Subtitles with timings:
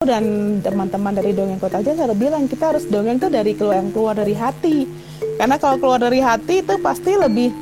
[0.00, 3.92] dan teman-teman dari dongeng kota aja selalu bilang kita harus dongeng tuh dari keluar yang
[3.92, 4.88] keluar dari hati
[5.36, 7.52] karena kalau keluar dari hati itu pasti lebih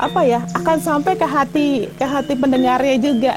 [0.00, 3.36] apa ya akan sampai ke hati ke hati pendengarnya juga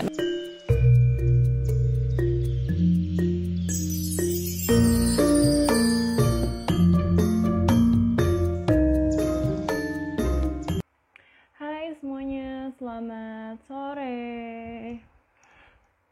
[11.59, 15.03] Hai semuanya, selamat sore.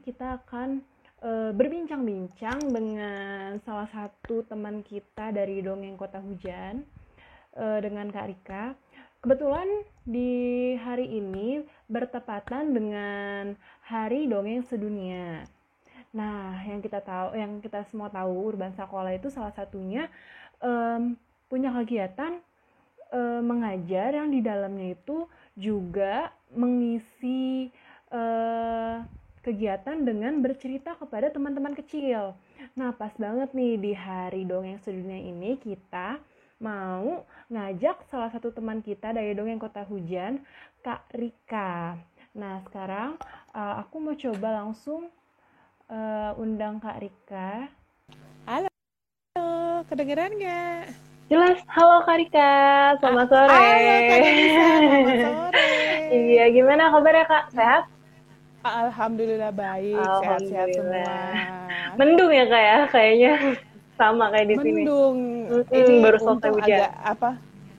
[0.04, 0.95] Kita akan
[1.26, 6.86] berbincang-bincang dengan salah satu teman kita dari Dongeng Kota Hujan,
[7.56, 8.66] uh, dengan Kak Rika.
[9.24, 9.66] Kebetulan
[10.06, 13.58] di hari ini bertepatan dengan
[13.90, 15.42] Hari Dongeng Sedunia.
[16.14, 20.08] Nah, yang kita tahu, yang kita semua tahu, Urban Sekolah itu salah satunya
[20.62, 21.18] um,
[21.50, 22.38] punya kegiatan
[23.10, 25.26] uh, mengajar yang di dalamnya itu
[25.58, 27.74] juga mengisi
[28.14, 29.02] uh,
[29.46, 32.34] kegiatan dengan bercerita kepada teman-teman kecil.
[32.74, 36.18] Nah, pas banget nih di hari dongeng sedunia ini kita
[36.58, 37.22] mau
[37.54, 40.42] ngajak salah satu teman kita dari dongeng kota hujan,
[40.82, 41.94] Kak Rika.
[42.34, 43.22] Nah, sekarang
[43.54, 45.14] uh, aku mau coba langsung
[45.94, 47.70] uh, undang Kak Rika.
[48.50, 48.70] Halo,
[49.86, 50.90] kedengeran nggak?
[51.30, 52.54] Jelas, halo Kak Rika,
[52.98, 53.54] selamat sore.
[53.54, 55.62] Halo Kak Rika, selamat sore.
[56.10, 57.46] iya, gimana kabarnya Kak?
[57.54, 57.95] Sehat?
[58.66, 59.94] Alhamdulillah baik,
[60.26, 61.14] sehat-sehat semua.
[62.02, 63.34] Mendung ya kak ya, kayaknya
[63.94, 64.82] sama kayak di sini.
[64.82, 65.18] Mendung.
[65.46, 66.78] Hmm, Ini baru selesai hujan.
[66.82, 67.30] Agak, apa?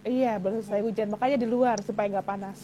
[0.06, 1.06] Iya, baru selesai hujan.
[1.11, 2.59] Makanya di luar supaya nggak panas.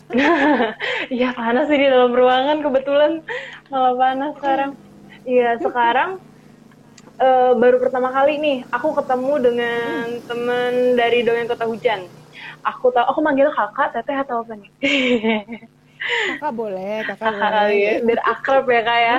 [1.19, 3.27] Iya panas sih di dalam ruangan kebetulan
[3.67, 4.71] malah panas sekarang.
[5.27, 6.23] Iya sekarang
[7.19, 10.23] uh, baru pertama kali nih aku ketemu dengan hmm.
[10.31, 12.07] teman dari Dongeng Kota Hujan.
[12.63, 14.71] Aku tahu, aku manggil kakak, teteh atau apa nih?
[16.37, 17.71] kakak boleh kakak, boleh.
[17.79, 17.93] ya.
[18.03, 19.17] biar akrab ya kak ya.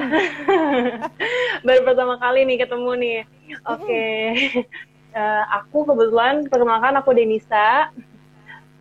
[1.65, 3.19] Baru pertama kali nih ketemu nih.
[3.69, 3.83] Oke.
[3.83, 4.21] Okay.
[5.15, 7.91] uh, eh, aku kebetulan perkenalkan aku Denisa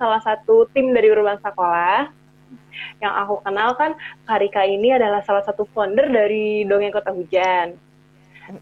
[0.00, 2.10] salah satu tim dari Urban Sekolah.
[2.98, 3.92] Yang aku kenal kan
[4.24, 7.91] Karika ini adalah salah satu founder dari Dongeng Kota Hujan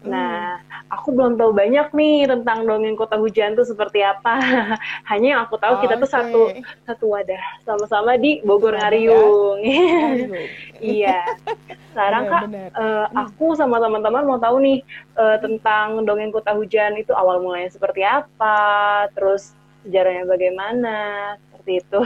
[0.05, 0.61] Nah,
[0.93, 4.37] aku belum tahu banyak nih tentang dongeng kota hujan tuh seperti apa.
[5.09, 6.17] Hanya yang aku tahu oh, kita tuh okay.
[6.21, 6.41] satu
[6.85, 9.59] satu wadah sama-sama di Bogor Ngariung.
[10.79, 11.25] iya.
[11.91, 12.43] Sekarang kak,
[12.77, 14.79] uh, aku sama teman-teman mau tahu nih
[15.17, 20.97] uh, tentang dongeng kota hujan itu awal mulanya seperti apa, terus sejarahnya bagaimana,
[21.49, 22.01] seperti itu.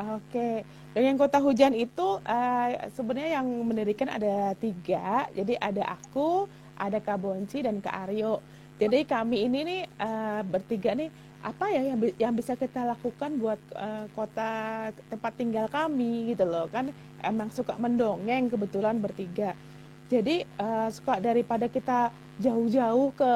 [0.00, 0.18] Oke.
[0.32, 0.83] Okay.
[0.94, 5.26] Dongeng Kota Hujan itu uh, sebenarnya yang mendirikan ada tiga.
[5.34, 6.46] Jadi ada aku,
[6.78, 8.38] ada Kak Bonci dan Kak Aryo.
[8.78, 11.10] Jadi kami ini nih uh, bertiga nih
[11.42, 14.50] apa ya yang yang bisa kita lakukan buat uh, kota
[15.12, 16.88] tempat tinggal kami gitu loh kan
[17.20, 19.50] emang suka mendongeng kebetulan bertiga.
[20.06, 23.32] Jadi uh, suka daripada kita jauh-jauh ke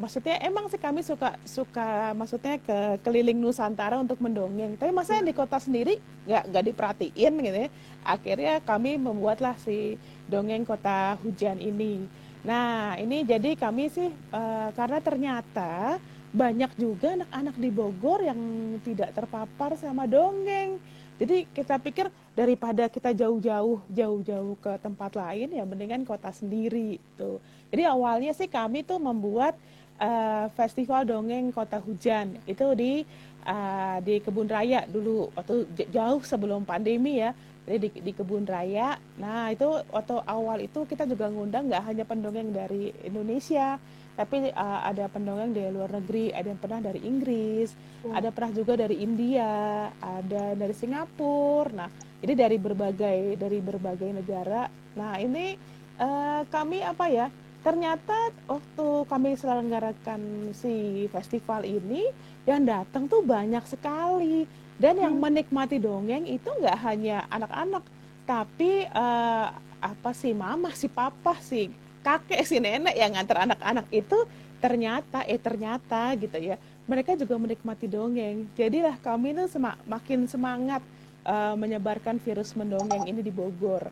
[0.00, 4.76] maksudnya emang sih kami suka suka maksudnya ke keliling Nusantara untuk mendongeng.
[4.80, 7.70] Tapi masa yang di kota sendiri nggak nggak diperhatiin gitu ya.
[8.02, 12.08] Akhirnya kami membuatlah si dongeng kota hujan ini.
[12.42, 16.00] Nah ini jadi kami sih uh, karena ternyata
[16.32, 18.40] banyak juga anak-anak di Bogor yang
[18.80, 20.80] tidak terpapar sama dongeng.
[21.20, 27.38] Jadi kita pikir daripada kita jauh-jauh jauh-jauh ke tempat lain ya mendingan kota sendiri tuh.
[27.68, 29.54] Jadi awalnya sih kami tuh membuat
[29.98, 32.38] uh, festival dongeng kota hujan.
[32.48, 33.02] Itu di
[33.44, 37.34] uh, di kebun raya dulu waktu jauh sebelum pandemi ya.
[37.62, 38.98] Jadi di, di kebun raya.
[39.18, 43.78] Nah itu waktu awal itu kita juga ngundang nggak hanya pendongeng dari Indonesia
[44.12, 47.72] tapi uh, ada pendongeng dari luar negeri ada yang pernah dari Inggris
[48.04, 48.12] hmm.
[48.12, 51.72] ada pernah juga dari India ada dari Singapura.
[51.72, 51.88] Nah
[52.20, 54.68] ini dari berbagai dari berbagai negara.
[54.94, 55.56] Nah ini
[55.96, 57.26] uh, kami apa ya
[57.62, 62.10] ternyata waktu kami selenggarakan si festival ini
[62.46, 64.44] yang datang tuh banyak sekali.
[64.82, 65.22] Dan yang hmm.
[65.22, 67.86] menikmati dongeng itu nggak hanya anak-anak
[68.26, 69.46] tapi uh,
[69.82, 71.70] apa sih mama si papa si
[72.06, 74.26] kakek si nenek yang ngantar anak-anak itu
[74.62, 78.50] ternyata eh ternyata gitu ya mereka juga menikmati dongeng.
[78.58, 80.82] Jadilah kami tuh semakin semangat
[81.22, 83.86] uh, menyebarkan virus mendongeng ini di Bogor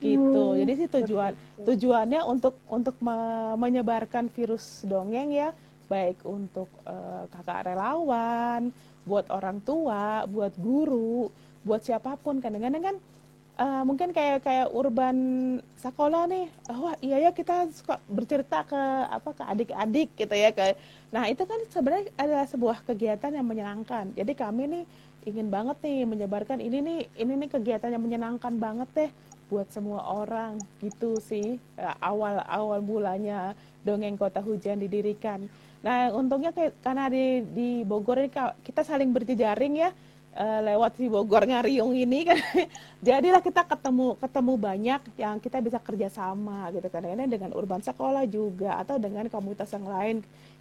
[0.00, 0.44] gitu.
[0.52, 0.58] Hmm.
[0.60, 1.32] Jadi sih tujuan
[1.64, 3.16] tujuannya untuk untuk me
[3.56, 5.50] menyebarkan virus dongeng ya,
[5.88, 8.70] baik untuk uh, kakak relawan,
[9.06, 11.30] buat orang tua, buat guru,
[11.62, 12.42] buat siapa pun.
[12.42, 12.96] Kadang-kadang kan
[13.60, 15.16] uh, mungkin kayak kayak urban
[15.80, 20.50] sekolah nih, wah oh, iya ya kita suka bercerita ke apa ke adik-adik gitu ya
[20.52, 20.76] ke.
[21.14, 24.12] Nah itu kan sebenarnya adalah sebuah kegiatan yang menyenangkan.
[24.12, 24.84] Jadi kami nih
[25.26, 29.10] ingin banget nih menyebarkan ini nih ini nih kegiatan yang menyenangkan banget deh
[29.46, 31.58] buat semua orang gitu sih.
[32.02, 33.54] Awal awal mulanya
[33.86, 35.46] dongeng kota hujan didirikan.
[35.86, 36.50] Nah untungnya
[36.82, 38.30] karena di di Bogor ini
[38.66, 39.90] kita saling berjejaring ya
[40.36, 42.38] uh, lewat si Bogor Ngariung ini kan.
[43.06, 47.06] Jadilah kita ketemu ketemu banyak yang kita bisa kerjasama gitu kan.
[47.06, 50.16] Ini dengan urban sekolah juga atau dengan komunitas yang lain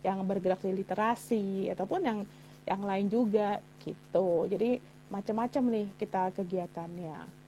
[0.06, 2.20] yang bergerak di literasi ataupun yang
[2.66, 4.50] yang lain juga gitu.
[4.50, 4.78] Jadi
[5.10, 7.45] macam-macam nih kita kegiatannya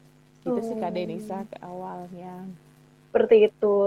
[0.47, 2.47] gitu sih Kak Denisa ke awalnya.
[3.11, 3.77] Seperti itu.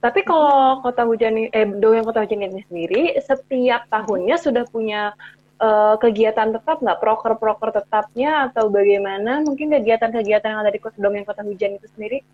[0.00, 5.12] Tapi kalau kota hujan eh dongeng kota hujan ini sendiri setiap tahunnya sudah punya
[5.60, 6.98] uh, kegiatan tetap nggak?
[6.98, 9.44] Proker-proker tetapnya atau bagaimana?
[9.44, 12.24] Mungkin kegiatan-kegiatan yang ada di dongeng kota hujan itu sendiri?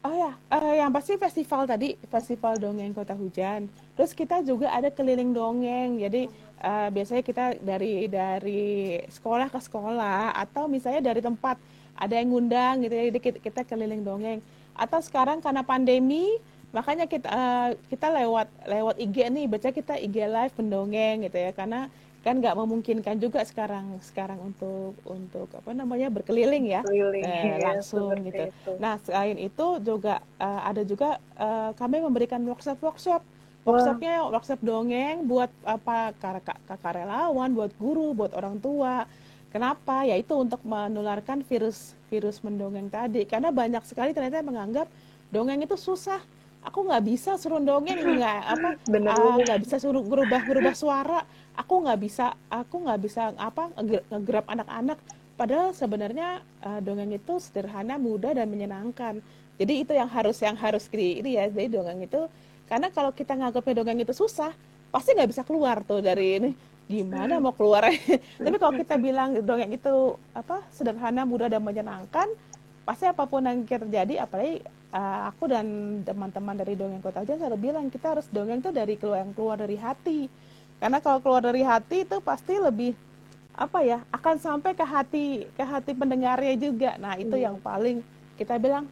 [0.00, 3.68] Oh ya, uh, yang pasti festival tadi, festival dongeng kota hujan.
[3.98, 6.00] Terus kita juga ada keliling dongeng.
[6.00, 6.24] Jadi
[6.64, 11.60] uh, biasanya kita dari dari sekolah ke sekolah atau misalnya dari tempat
[11.96, 12.94] ada yang ngundang gitu.
[12.94, 14.38] Jadi kita, kita keliling dongeng.
[14.74, 16.38] Atau sekarang karena pandemi,
[16.70, 21.50] makanya kita uh, kita lewat lewat IG nih, baca kita IG live pendongeng gitu ya.
[21.52, 21.90] Karena
[22.20, 27.72] kan nggak memungkinkan juga sekarang sekarang untuk untuk apa namanya berkeliling ya Keliling, eh, ya,
[27.72, 28.44] langsung gitu.
[28.52, 28.72] Itu.
[28.76, 33.24] Nah selain itu juga uh, ada juga uh, kami memberikan workshop workshop
[33.64, 36.12] workshopnya workshop dongeng buat apa
[36.68, 39.04] kakak relawan, buat guru, buat orang tua.
[39.50, 40.06] Kenapa?
[40.06, 43.26] Ya itu untuk menularkan virus virus mendongeng tadi.
[43.26, 44.86] Karena banyak sekali ternyata yang menganggap
[45.34, 46.22] dongeng itu susah.
[46.60, 51.26] Aku nggak bisa suruh dongeng nggak apa nggak uh, bisa suruh berubah berubah suara.
[51.58, 53.74] Aku nggak bisa aku nggak bisa apa
[54.10, 54.98] ngegrab anak-anak.
[55.34, 59.18] Padahal sebenarnya uh, dongeng itu sederhana mudah dan menyenangkan.
[59.58, 62.30] Jadi itu yang harus yang harus di ini ya jadi dongeng itu
[62.70, 64.54] karena kalau kita nganggapnya dongeng itu susah
[64.94, 66.50] pasti nggak bisa keluar tuh dari ini
[66.90, 67.86] gimana mau keluar
[68.44, 72.26] tapi kalau kita bilang dongeng itu apa sederhana mudah dan menyenangkan
[72.82, 75.66] pasti apa pun yang terjadi apalagi uh, aku dan
[76.02, 79.54] teman-teman dari dongeng kota aja selalu bilang kita harus dongeng itu dari keluar yang keluar
[79.54, 80.26] dari hati
[80.82, 82.98] karena kalau keluar dari hati itu pasti lebih
[83.52, 86.96] apa ya akan sampai ke hati ke hati pendengarnya juga.
[86.96, 87.52] Nah itu iya.
[87.52, 88.00] yang paling
[88.40, 88.88] kita bilang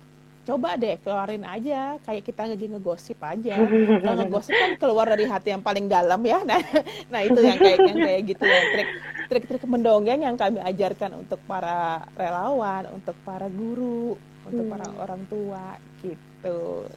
[0.49, 3.55] coba deh keluarin aja kayak kita lagi ngegosip aja.
[4.05, 6.41] Kalau ngegosip kan keluar dari hati yang paling dalam ya.
[6.41, 6.57] Nah,
[7.13, 8.89] nah itu yang kayak yang kayak gitu ya trik
[9.29, 14.17] trik-trik mendongeng yang kami ajarkan untuk para relawan, untuk para guru,
[14.49, 14.73] untuk hmm.
[14.73, 16.89] para orang tua gitu.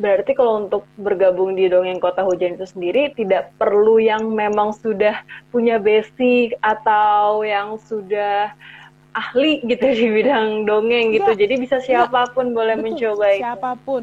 [0.00, 5.22] Berarti kalau untuk bergabung di Dongeng Kota Hujan itu sendiri tidak perlu yang memang sudah
[5.54, 8.50] punya basic atau yang sudah
[9.14, 11.30] ahli gitu di bidang dongeng gitu.
[11.34, 13.42] Jadi bisa siapa pun ya, boleh betul, mencoba itu.
[13.42, 14.02] Siapa pun.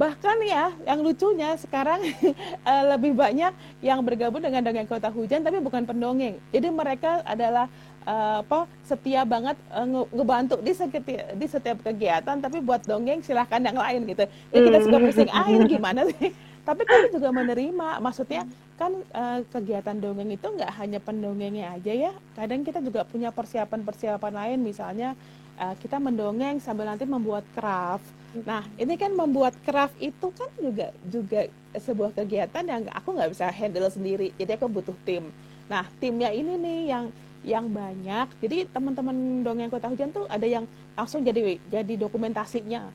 [0.00, 2.00] Bahkan ya, yang lucunya sekarang
[2.70, 3.52] eh, lebih banyak
[3.84, 6.40] yang bergabung dengan Dongeng Kota Hujan tapi bukan pendongeng.
[6.54, 7.68] Jadi mereka adalah
[8.06, 11.04] uh, apa setia banget uh, ngebantu di setiap
[11.36, 15.06] di setiap kegiatan tapi buat dongeng silahkan yang lain gitu ya kita suka hmm.
[15.08, 16.30] pusing ah ini gimana sih
[16.70, 17.98] tapi kami juga menerima.
[17.98, 18.46] Maksudnya
[18.78, 22.12] kan uh, kegiatan dongeng itu nggak hanya pendongengnya aja ya.
[22.38, 24.58] Kadang kita juga punya persiapan-persiapan lain.
[24.62, 25.18] Misalnya
[25.58, 28.06] uh, kita mendongeng sambil nanti membuat craft.
[28.46, 31.40] Nah ini kan membuat craft itu kan juga juga
[31.74, 34.30] sebuah kegiatan yang aku nggak bisa handle sendiri.
[34.38, 35.28] Jadi aku butuh tim.
[35.66, 37.04] Nah timnya ini nih yang
[37.44, 38.28] yang banyak.
[38.40, 40.64] Jadi teman-teman dongeng kota hujan tuh ada yang
[40.96, 42.88] langsung jadi jadi dokumentasinya.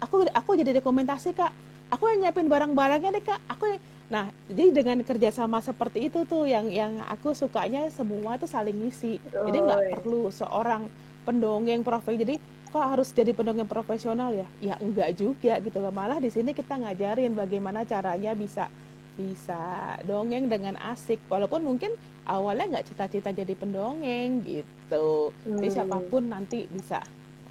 [0.00, 1.52] Aku aku jadi dokumentasi kak.
[1.94, 3.40] Aku yang nyiapin barang-barangnya deh kak.
[3.46, 3.78] Aku
[4.10, 9.22] nah jadi dengan kerjasama seperti itu tuh yang yang aku sukanya semua tuh saling ngisi.
[9.30, 10.90] Jadi nggak perlu seorang
[11.22, 12.22] pendongeng profesional.
[12.26, 12.36] Jadi
[12.74, 14.46] kok harus jadi pendongeng profesional ya?
[14.58, 15.94] Ya enggak juga gitu loh.
[15.94, 18.66] Malah di sini kita ngajarin bagaimana caranya bisa
[19.14, 21.94] bisa dongeng dengan asik walaupun mungkin
[22.26, 25.62] awalnya nggak cita-cita jadi pendongeng gitu hmm.
[25.62, 26.98] jadi siapa pun nanti bisa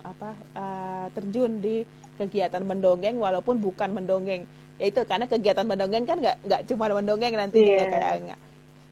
[0.04, 4.46] apa uh, terjun di kegiatan mendongeng walaupun bukan mendongeng.
[4.82, 7.86] Ya itu karena kegiatan mendongeng kan nggak nggak cuma mendongeng nanti yeah.
[7.88, 8.40] kayak enggak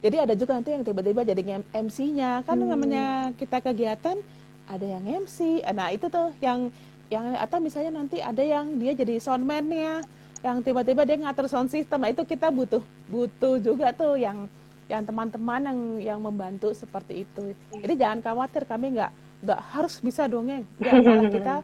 [0.02, 1.42] jadi ada juga nanti yang tiba-tiba jadi
[1.78, 2.70] MC-nya kan hmm.
[2.74, 3.06] namanya
[3.38, 4.18] kita kegiatan
[4.66, 6.74] ada yang MC nah itu tuh yang
[7.12, 10.02] yang atau misalnya nanti ada yang dia jadi soundman-nya
[10.42, 12.02] yang tiba-tiba dia ngatur sound system.
[12.02, 14.48] Nah itu kita butuh butuh juga tuh yang
[14.90, 17.52] yang teman-teman yang yang membantu seperti itu.
[17.70, 19.12] Jadi jangan khawatir kami nggak
[19.42, 20.94] nggak harus bisa dongeng nggak
[21.36, 21.56] kita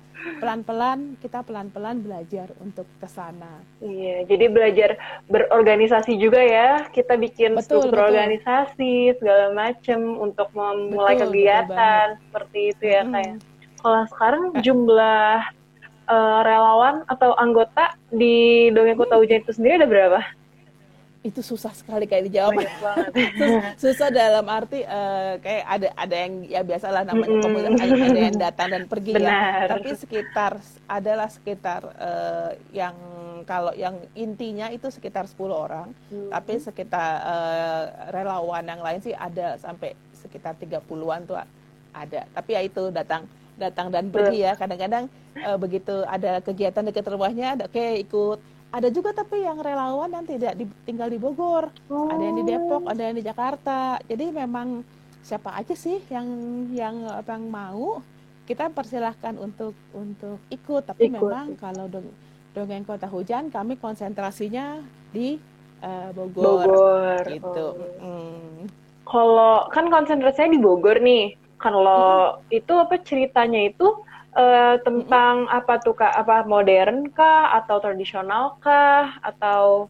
[0.41, 4.89] pelan-pelan kita pelan-pelan belajar untuk ke sana iya jadi belajar
[5.29, 8.05] berorganisasi juga ya kita bikin betul, struktur betul.
[8.09, 13.13] organisasi segala macam untuk memulai betul, kegiatan betul seperti itu ya hmm.
[13.13, 13.35] kayak
[13.77, 15.37] kalau sekarang jumlah
[16.09, 20.19] uh, relawan atau anggota di Dongeng Kota Hujan itu sendiri ada berapa?
[21.27, 22.63] Itu susah sekali kayak dijawab.
[23.83, 27.83] susah dalam arti uh, kayak ada ada yang ya biasalah namanya mm -hmm.
[27.83, 29.19] ada, ada yang datang dan pergi ya.
[29.19, 29.35] Benar.
[29.35, 29.67] ya.
[29.75, 30.51] Tapi sekitar
[30.87, 32.95] adalah sekitar uh, yang
[33.43, 36.35] kalau yang intinya itu sekitar 10 orang, hmm.
[36.35, 41.39] tapi sekitar uh, relawan yang lain sih ada sampai sekitar 30-an tuh
[41.95, 42.21] ada.
[42.27, 43.23] Tapi ya itu datang
[43.55, 44.53] datang dan pergi ya.
[44.59, 45.07] Kadang-kadang
[45.47, 48.39] uh, begitu ada kegiatan dekat rumahnya, oke okay, ikut
[48.77, 52.13] ada juga tapi yang relawan yang tidak di, tinggal di Bogor, oh.
[52.13, 53.97] ada yang di Depok, ada yang di Jakarta.
[54.05, 54.85] Jadi memang
[55.25, 56.29] siapa aja sih yang
[56.69, 58.05] yang yang mau
[58.45, 60.93] kita persilahkan untuk untuk ikut.
[60.93, 61.17] Tapi ikut.
[61.17, 62.05] memang kalau dong,
[62.53, 64.77] dongeng kota hujan kami konsentrasinya
[65.09, 65.41] di
[65.81, 67.23] uh, Bogor, Bogor.
[67.33, 67.65] gitu.
[67.73, 67.97] Oh.
[67.97, 68.69] Hmm.
[69.09, 71.33] Kalau kan konsentrasinya di Bogor nih.
[71.57, 72.53] Kalau hmm.
[72.53, 74.05] itu apa ceritanya itu
[74.37, 75.57] uh, tentang mm-hmm.
[75.57, 76.13] apa tuh kak?
[76.13, 77.57] Apa modern kah?
[77.57, 79.17] Atau tradisional kah?
[79.25, 79.89] Atau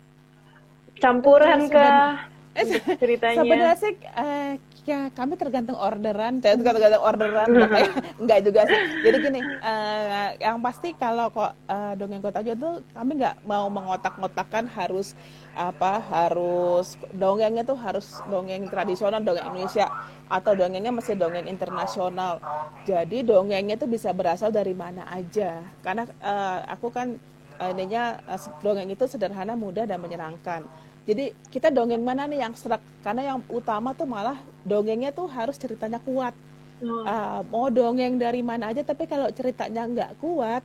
[0.98, 2.32] campuran kah?
[2.98, 3.38] Ceritanya.
[3.38, 7.48] sebenarnya sih uh, ya kami tergantung orderan tergantung orderan
[8.24, 8.80] enggak juga sih.
[9.04, 13.68] Jadi gini uh, yang pasti kalau kok uh, dongeng kota aja tuh kami nggak mau
[13.68, 15.14] mengotak-ngotakkan harus
[15.58, 19.90] apa harus dongengnya tuh harus dongeng tradisional dongeng Indonesia
[20.30, 22.38] atau dongengnya masih dongeng internasional.
[22.86, 25.66] Jadi dongengnya itu bisa berasal dari mana aja.
[25.82, 27.18] Karena uh, aku kan
[27.58, 30.64] uh, ininya uh, dongeng itu sederhana, mudah dan menyenangkan.
[31.08, 32.84] Jadi kita dongeng mana nih yang serak?
[33.02, 34.38] Karena yang utama tuh malah
[34.68, 36.36] dongengnya tuh harus ceritanya kuat.
[36.78, 40.62] Uh, mau dongeng dari mana aja, tapi kalau ceritanya nggak kuat,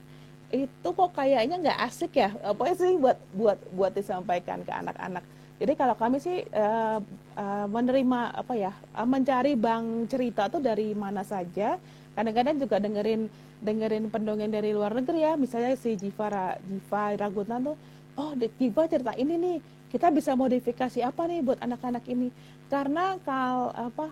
[0.52, 2.30] itu kok kayaknya nggak asik ya.
[2.44, 5.24] Apa sih buat buat buat disampaikan ke anak-anak
[5.62, 6.98] jadi kalau kami sih uh,
[7.38, 11.78] uh, menerima apa ya, uh, mencari bank cerita tuh dari mana saja.
[12.18, 13.30] Kadang-kadang juga dengerin
[13.62, 17.76] dengerin pendongeng dari luar negeri ya, misalnya si Jiva Jiva Ragunan tuh,
[18.18, 19.56] oh Jiva cerita ini nih,
[19.94, 22.34] kita bisa modifikasi apa nih buat anak-anak ini?
[22.66, 24.10] Karena kalau apa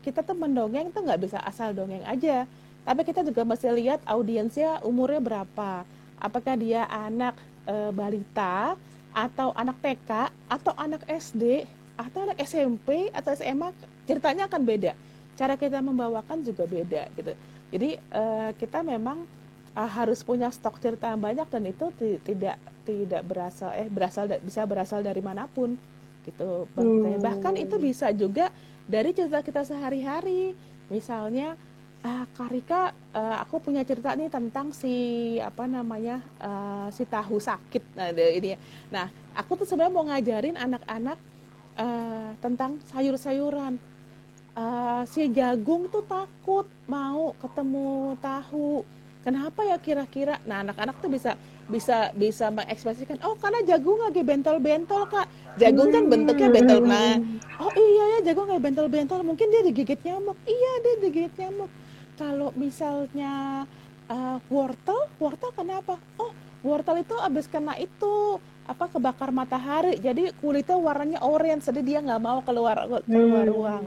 [0.00, 2.48] kita tuh mendongeng tuh nggak bisa asal dongeng aja,
[2.86, 5.82] tapi kita juga mesti lihat audiensnya umurnya berapa.
[6.22, 7.34] Apakah dia anak
[7.66, 8.78] uh, balita
[9.10, 10.10] atau anak TK
[10.46, 11.66] atau anak SD
[11.96, 13.72] atau anak SMP atau SMA
[14.04, 14.92] ceritanya akan beda
[15.36, 17.32] cara kita membawakan juga beda gitu
[17.72, 19.24] jadi uh, kita memang
[19.72, 21.86] uh, harus punya stok cerita yang banyak dan itu
[22.24, 25.80] tidak tidak berasal eh berasal bisa berasal dari mana pun
[26.28, 27.24] gitu hmm.
[27.24, 28.52] bahkan itu bisa juga
[28.84, 30.52] dari cerita kita sehari-hari
[30.92, 31.56] misalnya
[32.06, 34.94] uh, Karika uh, aku punya cerita nih tentang si
[35.42, 37.82] apa namanya uh, si tahu sakit.
[37.98, 38.54] Nah ini.
[38.54, 38.58] Ya.
[38.88, 41.18] nah aku tuh sebenarnya mau ngajarin anak-anak
[41.76, 43.74] uh, tentang sayur-sayuran.
[44.56, 48.86] Uh, si jagung tuh takut mau ketemu tahu.
[49.20, 50.38] Kenapa ya kira-kira?
[50.46, 51.34] Nah anak-anak tuh bisa
[51.66, 55.26] bisa bisa mengekspresikan oh karena jagung lagi bentol-bentol kak.
[55.58, 57.18] Jagung kan bentuknya bentol nah.
[57.58, 59.20] Oh iya ya jagung kayak bentol-bentol.
[59.26, 60.38] Mungkin dia digigit nyamuk.
[60.46, 61.68] Iya dia digigit nyamuk
[62.16, 63.64] kalau misalnya
[64.08, 66.00] uh, wortel, wortel kenapa?
[66.16, 66.32] Oh,
[66.64, 72.18] wortel itu abis kena itu apa kebakar matahari, jadi kulitnya warnanya orange, jadi dia nggak
[72.18, 73.52] mau keluar keluar hmm.
[73.54, 73.84] ruang.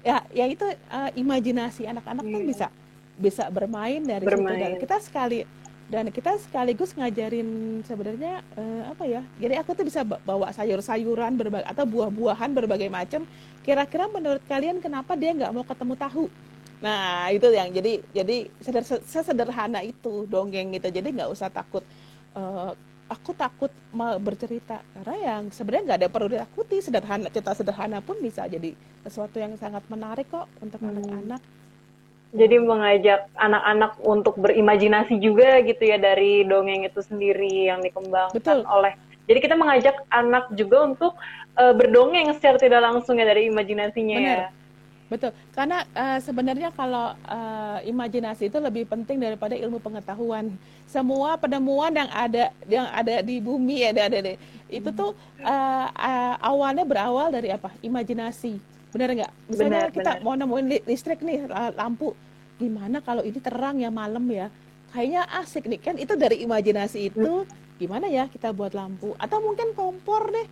[0.00, 2.48] Ya, ya itu uh, imajinasi anak-anak kan iya.
[2.48, 2.66] bisa
[3.14, 4.58] bisa bermain dari bermain.
[4.58, 5.40] situ dan kita sekali
[5.84, 11.68] dan kita sekaligus ngajarin sebenarnya uh, apa ya jadi aku tuh bisa bawa sayur-sayuran berbagai
[11.68, 13.22] atau buah-buahan berbagai macam
[13.62, 16.26] kira-kira menurut kalian kenapa dia nggak mau ketemu tahu
[16.84, 18.36] Nah itu yang jadi jadi
[19.08, 20.92] sesederhana itu dongeng gitu.
[20.92, 21.80] Jadi nggak usah takut.
[22.36, 22.76] Uh,
[23.08, 23.72] aku takut
[24.20, 28.72] bercerita karena yang sebenarnya nggak ada perlu ditakuti sederhana cerita sederhana pun bisa jadi
[29.04, 30.92] sesuatu yang sangat menarik kok untuk hmm.
[30.92, 31.40] anak-anak.
[32.34, 38.66] Jadi mengajak anak-anak untuk berimajinasi juga gitu ya dari dongeng itu sendiri yang dikembangkan Betul.
[38.66, 38.98] oleh.
[39.30, 41.12] Jadi kita mengajak anak juga untuk
[41.54, 44.34] uh, berdongeng secara tidak langsung ya dari imajinasinya Benar.
[44.34, 44.63] ya.
[45.14, 50.50] Betul, karena uh, sebenarnya kalau uh, imajinasi itu lebih penting daripada ilmu pengetahuan.
[50.90, 54.32] Semua penemuan yang ada yang ada di bumi ya, ada, ada, ada
[54.66, 57.70] itu tuh uh, uh, awalnya berawal dari apa?
[57.78, 58.58] Imajinasi,
[58.90, 59.32] benar nggak?
[59.46, 60.26] Misalnya benar, kita benar.
[60.26, 61.46] mau nemuin listrik nih,
[61.78, 62.10] lampu,
[62.58, 64.50] gimana kalau ini terang ya malam ya?
[64.90, 65.94] Kayaknya asik nih kan?
[65.94, 67.46] Itu dari imajinasi itu,
[67.78, 69.14] gimana ya kita buat lampu?
[69.22, 70.46] Atau mungkin kompor deh,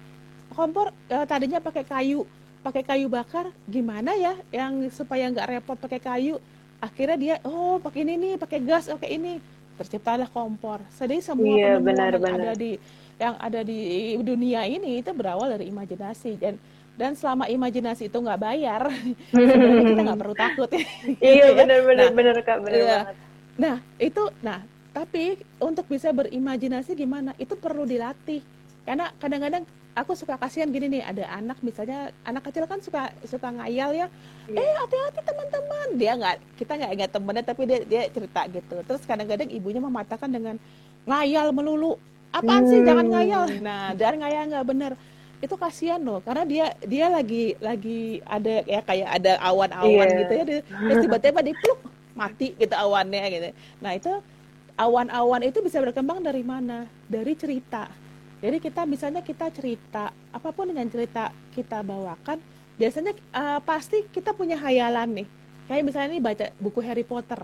[0.55, 2.23] kompor uh, tadinya pakai kayu
[2.63, 6.39] pakai kayu bakar gimana ya yang supaya nggak repot pakai kayu?
[6.79, 9.43] Akhirnya dia oh pakai ini nih pakai gas pakai ini.
[9.77, 10.79] Terciptalah kompor.
[10.95, 12.39] Jadi semua iya, benar, yang benar.
[12.39, 12.73] ada di
[13.19, 13.81] yang ada di
[14.23, 16.39] dunia ini itu berawal dari imajinasi.
[16.39, 16.55] Dan
[16.93, 18.83] dan selama imajinasi itu nggak bayar
[19.89, 20.71] kita nggak perlu takut.
[21.19, 22.87] Iya benar-benar nah, benar kak benar iya.
[22.87, 23.17] banget.
[23.59, 24.61] Nah itu nah
[24.93, 27.33] tapi untuk bisa berimajinasi gimana?
[27.41, 28.45] Itu perlu dilatih.
[28.85, 33.53] Karena kadang-kadang aku suka kasihan gini nih ada anak misalnya anak kecil kan suka suka
[33.53, 34.07] ngayal ya.
[34.49, 34.61] Yeah.
[34.65, 35.89] eh hati-hati teman-teman.
[36.01, 38.77] Dia nggak kita nggak ingat temennya tapi dia dia cerita gitu.
[38.89, 40.57] Terus kadang-kadang ibunya mematakan dengan
[41.05, 42.01] ngayal melulu.
[42.33, 42.81] Apaan sih?
[42.81, 43.15] Jangan hmm.
[43.15, 43.43] ngayal.
[43.67, 44.93] Nah dan ngayal nggak bener.
[45.43, 50.21] Itu kasihan loh karena dia dia lagi lagi ada ya kayak ada awan-awan yeah.
[50.25, 50.45] gitu ya.
[50.49, 51.81] Terus tiba-tiba dipeluk
[52.17, 53.49] mati gitu awannya gitu.
[53.85, 54.13] Nah itu
[54.81, 56.89] awan-awan itu bisa berkembang dari mana?
[57.13, 58.02] Dari cerita
[58.43, 62.43] jadi kita misalnya kita cerita apa pun dengan cerita kita bawakan
[62.75, 65.29] biasanya uh, pasti kita punya hayalan nih.
[65.71, 67.39] Kayak misalnya ini baca buku Harry Potter.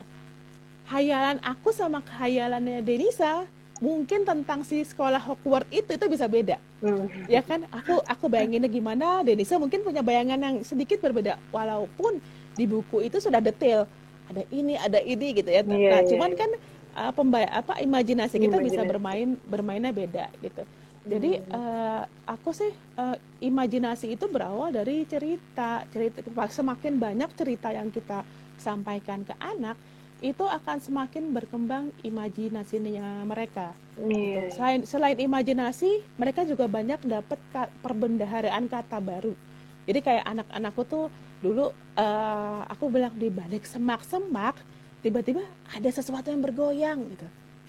[0.90, 3.46] Hayalan aku sama hayalannya Denisa
[3.78, 6.58] mungkin tentang si sekolah Hogwarts itu itu bisa beda.
[6.82, 7.06] Hmm.
[7.30, 7.62] ya kan?
[7.70, 9.22] Aku aku bayanginnya gimana?
[9.22, 11.38] Denisa mungkin punya bayangan yang sedikit berbeda.
[11.54, 12.18] Walaupun
[12.58, 13.86] di buku itu sudah detail.
[14.34, 15.62] Ada ini ada ini gitu ya.
[15.62, 16.40] Yeah, nah yeah, cuman yeah.
[16.42, 16.50] kan
[16.98, 20.66] uh, pembay apa imajinasi kita bisa bermain bermainnya beda gitu
[21.08, 22.68] jadi uh, aku sih
[23.00, 26.20] uh, imajinasi itu berawal dari cerita cerita
[26.52, 28.22] semakin banyak cerita yang kita
[28.60, 29.80] sampaikan ke anak
[30.18, 33.70] itu akan semakin berkembang imajinasinya mereka.
[34.02, 34.50] Yeah.
[34.50, 39.38] Selain selain imajinasi, mereka juga banyak dapat ka, perbendaharaan kata baru.
[39.86, 41.06] Jadi kayak anak-anakku tuh
[41.38, 44.58] dulu uh, aku bilang di balik semak-semak
[45.06, 47.26] tiba-tiba ada sesuatu yang bergoyang gitu.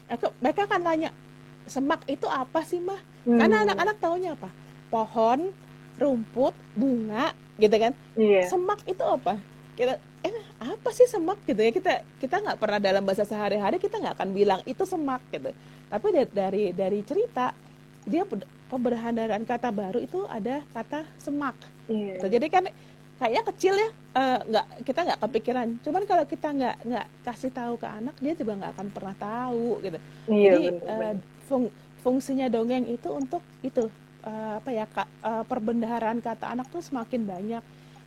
[0.10, 1.14] Aku, mereka akan tanya
[1.70, 3.00] semak itu apa sih mah?
[3.24, 3.40] Hmm.
[3.40, 4.50] Karena anak-anak taunya apa?
[4.90, 5.54] Pohon,
[6.02, 7.94] rumput, bunga, gitu kan?
[8.18, 8.50] Yeah.
[8.50, 9.38] Semak itu apa?
[9.78, 14.04] Kita eh apa sih semak gitu ya kita kita nggak pernah dalam bahasa sehari-hari kita
[14.04, 15.56] nggak akan bilang itu semak gitu
[15.88, 17.56] tapi dari dari cerita
[18.04, 18.28] dia
[18.68, 21.56] pemberhandaran kata baru itu ada kata semak
[21.88, 22.20] yeah.
[22.20, 22.36] gitu.
[22.36, 22.64] jadi kan
[23.20, 27.74] kayaknya kecil ya uh, nggak kita nggak kepikiran cuman kalau kita nggak nggak kasih tahu
[27.80, 31.16] ke anak dia juga nggak akan pernah tahu gitu yeah, jadi bener, uh,
[31.50, 31.74] fung,
[32.06, 33.90] fungsinya dongeng itu untuk itu
[34.24, 37.64] uh, apa ya kak, uh, perbendaharaan kata anak tuh semakin banyak.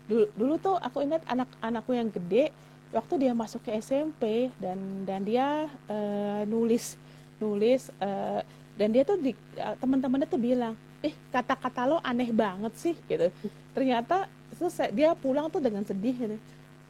[0.07, 2.55] Dulu, dulu tuh aku ingat anak-anakku yang gede
[2.95, 7.01] waktu dia masuk ke SMP dan dan dia uh, nulis
[7.41, 8.45] nulis uh,
[8.77, 13.29] dan dia tuh di uh, teman-temannya tuh bilang eh kata-kata lo aneh banget sih gitu.
[13.75, 16.37] Ternyata terus dia pulang tuh dengan sedih gitu.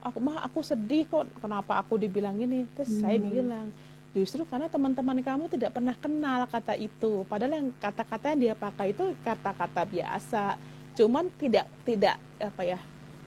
[0.03, 2.67] Aku mah aku sedih kok kenapa aku dibilang ini?
[2.75, 3.01] Terus hmm.
[3.01, 3.67] saya bilang
[4.13, 8.93] justru karena teman-teman kamu tidak pernah kenal kata itu padahal yang kata-kata yang dia pakai
[8.93, 10.61] itu kata-kata biasa
[10.93, 12.79] cuman tidak tidak apa ya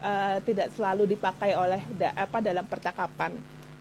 [0.06, 3.34] uh, tidak selalu dipakai oleh da, apa dalam percakapan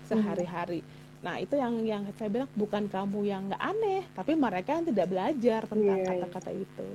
[0.08, 0.80] sehari-hari.
[0.80, 0.92] Hmm.
[1.24, 5.06] Nah itu yang yang saya bilang bukan kamu yang nggak aneh, tapi mereka yang tidak
[5.08, 6.08] belajar tentang iya.
[6.12, 6.88] kata-kata yeah, itu.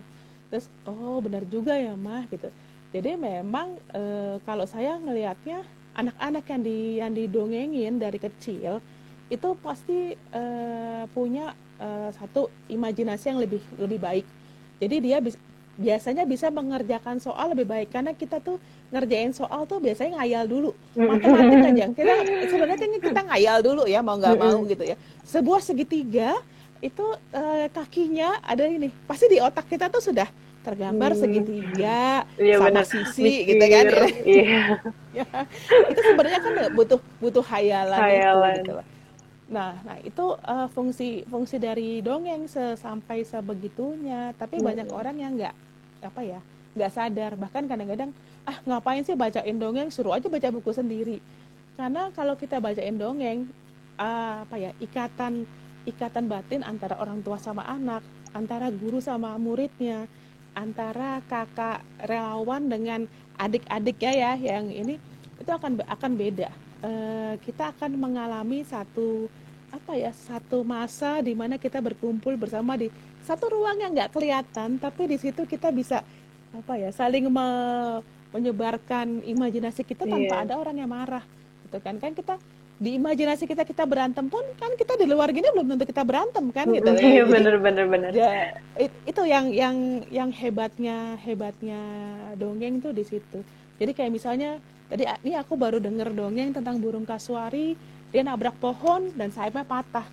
[0.49, 2.49] Terus oh benar juga ya mah gitu.
[2.89, 4.01] Jadi memang e,
[4.45, 5.61] kalau saya ngelihatnya
[5.93, 8.81] anak-anak yang di yang didongengin dari kecil
[9.29, 10.43] itu pasti e,
[11.13, 11.87] punya e,
[12.17, 14.25] satu imajinasi yang lebih lebih baik.
[14.81, 15.37] Jadi dia bis,
[15.79, 18.59] biasanya bisa mengerjakan soal lebih baik karena kita tuh
[18.91, 22.13] ngerjain soal tuh biasanya ngayal dulu matematik aja kita
[22.51, 26.35] sebenarnya kita ngayal dulu ya mau nggak mau gitu ya sebuah segitiga
[26.83, 30.27] itu uh, kakinya ada ini pasti di otak kita tuh sudah
[30.67, 31.21] tergambar hmm.
[31.23, 32.83] segitiga ya, sama bener.
[32.83, 33.47] sisi Mikir.
[33.47, 33.85] gitu kan
[34.27, 34.63] iya.
[35.23, 35.25] ya,
[35.87, 38.55] itu sebenarnya kan butuh butuh hayalan, hayalan.
[38.59, 38.98] Itu, gitu
[39.49, 42.45] Nah, nah itu uh, fungsi fungsi dari dongeng
[42.77, 44.31] sampai sebegitunya.
[44.37, 44.65] Tapi hmm.
[44.65, 45.55] banyak orang yang nggak
[46.05, 46.39] apa ya
[46.77, 48.13] nggak sadar bahkan kadang-kadang
[48.45, 51.17] ah ngapain sih bacain dongeng suruh aja baca buku sendiri
[51.75, 53.49] karena kalau kita bacain dongeng
[53.97, 55.43] uh, apa ya ikatan
[55.89, 60.05] ikatan batin antara orang tua sama anak antara guru sama muridnya
[60.53, 63.09] antara kakak relawan dengan
[63.39, 65.01] adik-adiknya ya yang ini
[65.39, 66.51] itu akan akan beda
[66.83, 69.31] uh, kita akan mengalami satu
[69.69, 72.89] apa ya satu masa di mana kita berkumpul bersama di
[73.21, 76.01] satu ruang yang nggak kelihatan tapi di situ kita bisa
[76.49, 77.47] apa ya saling me
[78.29, 80.45] menyebarkan imajinasi kita tanpa yeah.
[80.45, 81.25] ada orang yang marah
[81.65, 81.97] gitu kan.
[81.97, 82.37] Kan kita
[82.79, 86.47] di imajinasi kita kita berantem pun kan kita di luar gini belum tentu kita berantem
[86.55, 88.09] kan gitu iya bener bener bener.
[88.15, 89.75] ya, itu yang yang
[90.07, 91.81] yang hebatnya hebatnya
[92.39, 93.43] dongeng tuh di situ.
[93.79, 97.77] Jadi kayak misalnya tadi ini aku baru denger dongeng tentang burung kasuari.
[98.09, 100.05] Dia nabrak pohon dan sayapnya patah.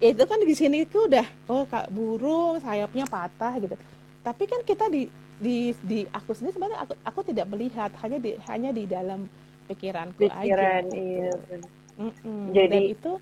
[0.00, 3.76] Itu kan di sini itu udah oh kak burung sayapnya patah gitu.
[4.24, 5.06] Tapi kan kita di
[5.42, 9.26] di di aku sendiri sebenarnya aku aku tidak melihat hanya di hanya di dalam
[9.66, 11.32] pikiranku Pikiran, aja iya.
[11.98, 12.42] Mm -mm.
[12.54, 13.12] jadi Dan itu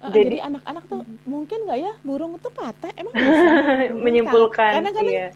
[0.00, 2.90] uh, jadi anak-anak tuh mungkin nggak ya burung itu patah?
[2.96, 3.52] Emang bisa?
[3.94, 5.28] Menyimpulkan karena kadang iya,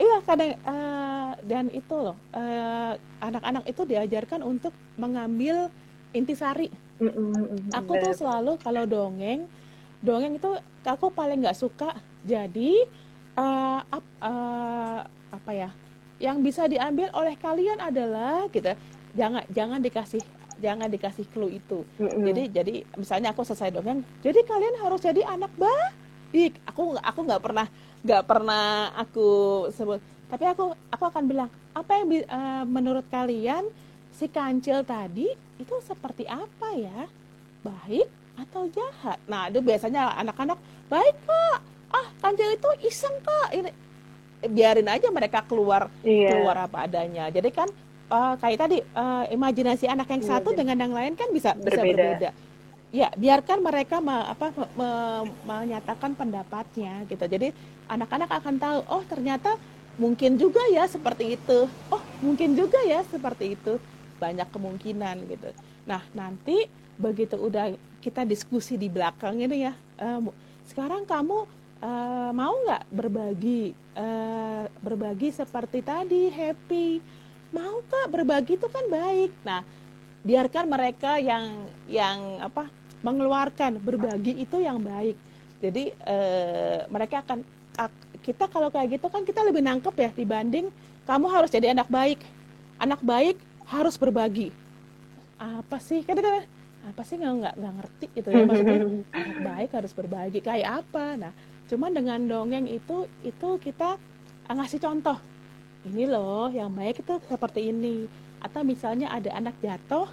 [0.00, 2.16] iya kadang uh, dan itu loh
[3.20, 5.68] anak-anak uh, itu diajarkan untuk mengambil
[6.16, 9.48] intisari Mm-mm, aku tuh selalu kalau dongeng,
[10.04, 10.52] dongeng itu
[10.84, 11.96] aku paling nggak suka.
[12.28, 12.84] Jadi
[13.40, 15.00] uh, ap, uh,
[15.32, 15.70] apa ya
[16.20, 18.76] yang bisa diambil oleh kalian adalah gitu
[19.16, 20.20] jangan jangan dikasih
[20.60, 22.24] jangan dikasih clue itu mm-hmm.
[22.28, 27.40] jadi jadi misalnya aku selesai dongeng jadi kalian harus jadi anak baik aku aku nggak
[27.40, 27.66] pernah
[28.00, 29.28] nggak pernah aku
[29.76, 33.66] sebut tapi aku aku akan bilang apa yang uh, menurut kalian
[34.14, 35.28] si kancil tadi
[35.60, 37.08] itu seperti apa ya
[37.60, 38.08] baik
[38.40, 40.56] atau jahat nah itu biasanya anak-anak
[40.88, 41.58] baik kak
[41.92, 43.70] ah kancil itu iseng kak ini
[44.48, 46.32] biarin aja mereka keluar iya.
[46.32, 47.68] keluar apa adanya jadi kan
[48.08, 50.58] uh, kayak tadi uh, imajinasi anak yang satu iya.
[50.64, 51.68] dengan yang lain kan bisa berbeda.
[51.68, 52.30] bisa berbeda.
[52.90, 54.90] Ya, biarkan mereka me, apa me, me,
[55.46, 57.22] menyatakan pendapatnya gitu.
[57.22, 57.54] Jadi
[57.86, 59.54] anak-anak akan tahu, oh ternyata
[59.94, 61.70] mungkin juga ya seperti itu.
[61.86, 63.78] Oh, mungkin juga ya seperti itu.
[64.18, 65.54] Banyak kemungkinan gitu.
[65.86, 66.66] Nah, nanti
[66.98, 67.72] begitu udah
[68.02, 69.72] kita diskusi di belakang ini ya,
[70.02, 70.20] uh,
[70.66, 71.46] sekarang kamu
[71.82, 77.00] uh, mau nggak berbagi uh, berbagi seperti tadi happy
[77.50, 79.66] mau kak berbagi itu kan baik nah
[80.22, 82.68] biarkan mereka yang yang apa
[83.00, 85.16] mengeluarkan berbagi itu yang baik.
[85.60, 87.44] Jadi eh, mereka akan
[88.20, 90.68] kita kalau kayak gitu kan kita lebih nangkep ya dibanding
[91.08, 92.20] kamu harus jadi anak baik.
[92.80, 93.36] Anak baik
[93.68, 94.52] harus berbagi.
[95.40, 96.04] Apa sih?
[96.04, 96.46] Kadang-kadang
[96.80, 98.78] apa sih nggak nggak ngerti gitu ya maksudnya?
[99.20, 100.38] Anak baik harus berbagi.
[100.40, 101.04] Kayak apa?
[101.16, 101.32] Nah
[101.68, 103.98] cuman dengan dongeng itu itu kita
[104.48, 105.18] ngasih contoh.
[105.88, 108.06] Ini loh yang baik itu seperti ini.
[108.40, 110.08] Atau misalnya ada anak jatuh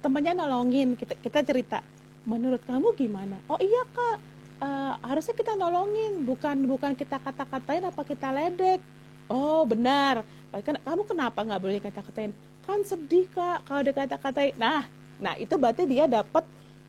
[0.00, 1.78] temannya nolongin kita kita cerita
[2.26, 3.38] menurut kamu gimana?
[3.46, 4.18] Oh iya kak.
[4.56, 8.82] Uh, harusnya kita nolongin bukan bukan kita kata-katain apa kita ledek.
[9.30, 10.26] Oh benar.
[10.64, 12.32] Kan kamu kenapa nggak boleh kata-katain
[12.66, 14.82] kan sedih kak kalau ada kata-katain nah
[15.22, 16.42] nah itu berarti dia dapat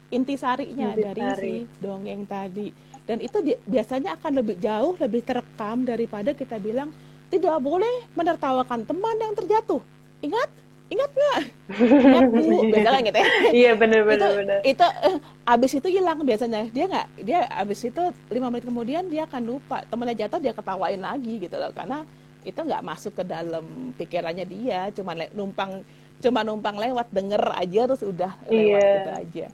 [0.10, 2.68] intisarinya inti dari si dongeng tadi.
[3.08, 6.92] Dan itu di, biasanya akan lebih jauh lebih terekam daripada kita bilang
[7.32, 9.80] tidak boleh menertawakan teman yang terjatuh.
[10.20, 10.50] Ingat?
[10.88, 11.40] Ingat nggak?
[11.84, 13.28] Ingat bu, biasanya gitu ya.
[13.52, 14.60] Iya benar benar itu, benar.
[14.64, 16.62] Itu uh, abis itu hilang biasanya.
[16.72, 19.84] Dia nggak, dia abis itu lima menit kemudian dia akan lupa.
[19.92, 22.08] Temannya jatuh dia ketawain lagi gitu loh, karena
[22.48, 24.88] itu nggak masuk ke dalam pikirannya dia.
[24.96, 25.84] Cuma numpang,
[26.24, 28.96] cuma numpang lewat denger aja terus udah lewat iya.
[28.96, 29.48] gitu aja.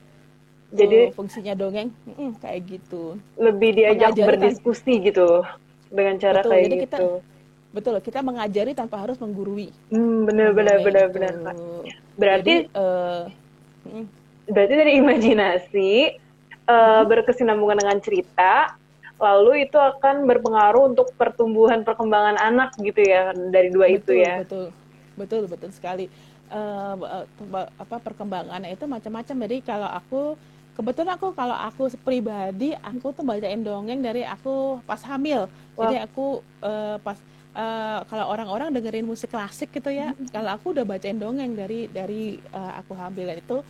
[0.74, 3.18] Jadi so, fungsinya dongeng mm, kayak gitu.
[3.38, 5.42] Lebih diajak berdiskusi gitu
[5.90, 7.08] dengan cara Betul, kayak jadi gitu.
[7.18, 7.33] Kita,
[7.74, 9.74] betul kita mengajari tanpa harus menggurui.
[9.90, 11.56] Hmm, benar benar benar benar pak
[12.14, 13.26] berarti Jadi, uh,
[14.46, 15.90] berarti dari imajinasi
[16.70, 18.78] uh, berkesinambungan dengan cerita
[19.18, 24.34] lalu itu akan berpengaruh untuk pertumbuhan perkembangan anak gitu ya dari dua betul, itu ya.
[24.42, 24.66] betul.
[25.14, 26.06] Betul betul sekali.
[26.50, 27.24] Uh,
[27.78, 29.36] apa perkembangannya itu macam-macam.
[29.46, 30.20] Jadi kalau aku
[30.74, 35.46] kebetulan aku kalau aku pribadi aku tuh bacain dongeng dari aku pas hamil.
[35.74, 35.90] Wow.
[35.90, 36.26] jadi aku
[36.62, 37.18] uh, pas
[37.54, 40.30] uh, kalau orang-orang dengerin musik klasik gitu ya, mm-hmm.
[40.34, 43.62] kalau aku udah bacain dongeng dari dari uh, aku hamil itu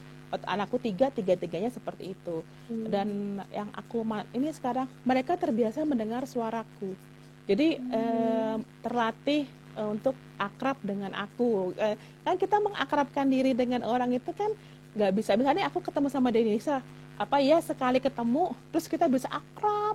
[0.43, 2.87] anakku tiga tiga tiganya seperti itu hmm.
[2.91, 3.09] dan
[3.55, 4.03] yang aku
[4.35, 6.99] ini sekarang mereka terbiasa mendengar suaraku
[7.47, 7.93] jadi hmm.
[7.95, 9.43] eh, terlatih
[9.79, 11.95] eh, untuk akrab dengan aku eh,
[12.27, 14.51] kan kita mengakrabkan diri dengan orang itu kan
[14.95, 16.83] nggak bisa misalnya aku ketemu sama Denisa
[17.15, 19.95] apa ya sekali ketemu terus kita bisa akrab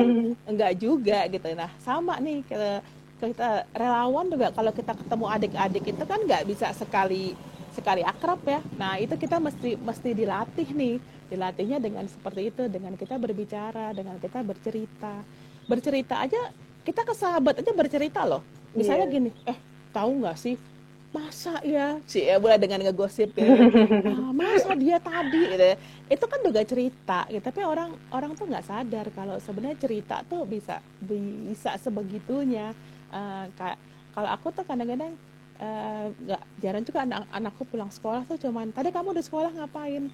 [0.50, 2.78] enggak juga gitu nah sama nih kita
[3.76, 7.36] relawan juga kalau kita ketemu adik-adik itu kan nggak bisa sekali
[7.70, 8.60] sekali akrab ya.
[8.76, 10.96] Nah itu kita mesti mesti dilatih nih,
[11.30, 15.22] dilatihnya dengan seperti itu, dengan kita berbicara, dengan kita bercerita,
[15.68, 16.50] bercerita aja
[16.82, 18.42] kita ke sahabat aja bercerita loh.
[18.74, 19.14] Misalnya yeah.
[19.14, 19.58] gini, eh
[19.94, 20.56] tahu nggak sih
[21.10, 23.50] masa ya sih ya boleh dengan ngegosip ya
[24.14, 25.76] ah, masa dia tadi gitu ya.
[26.06, 30.46] itu kan juga cerita gitu tapi orang orang tuh nggak sadar kalau sebenarnya cerita tuh
[30.46, 32.70] bisa bisa sebegitunya
[33.10, 33.44] uh,
[34.10, 35.14] kalau aku tuh kadang-kadang
[35.60, 39.50] eh, nggak uh, jarang juga anak anakku pulang sekolah tuh cuman tadi kamu di sekolah
[39.54, 40.10] ngapain?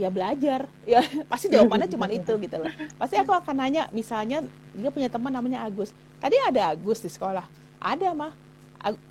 [0.00, 0.66] Ya belajar.
[0.88, 2.72] Ya pasti jawabannya cuma itu gitu loh.
[2.96, 4.42] Pasti aku akan nanya misalnya
[4.74, 5.92] dia punya teman namanya Agus.
[6.18, 7.44] Tadi ada Agus di sekolah?
[7.78, 8.32] Ada mah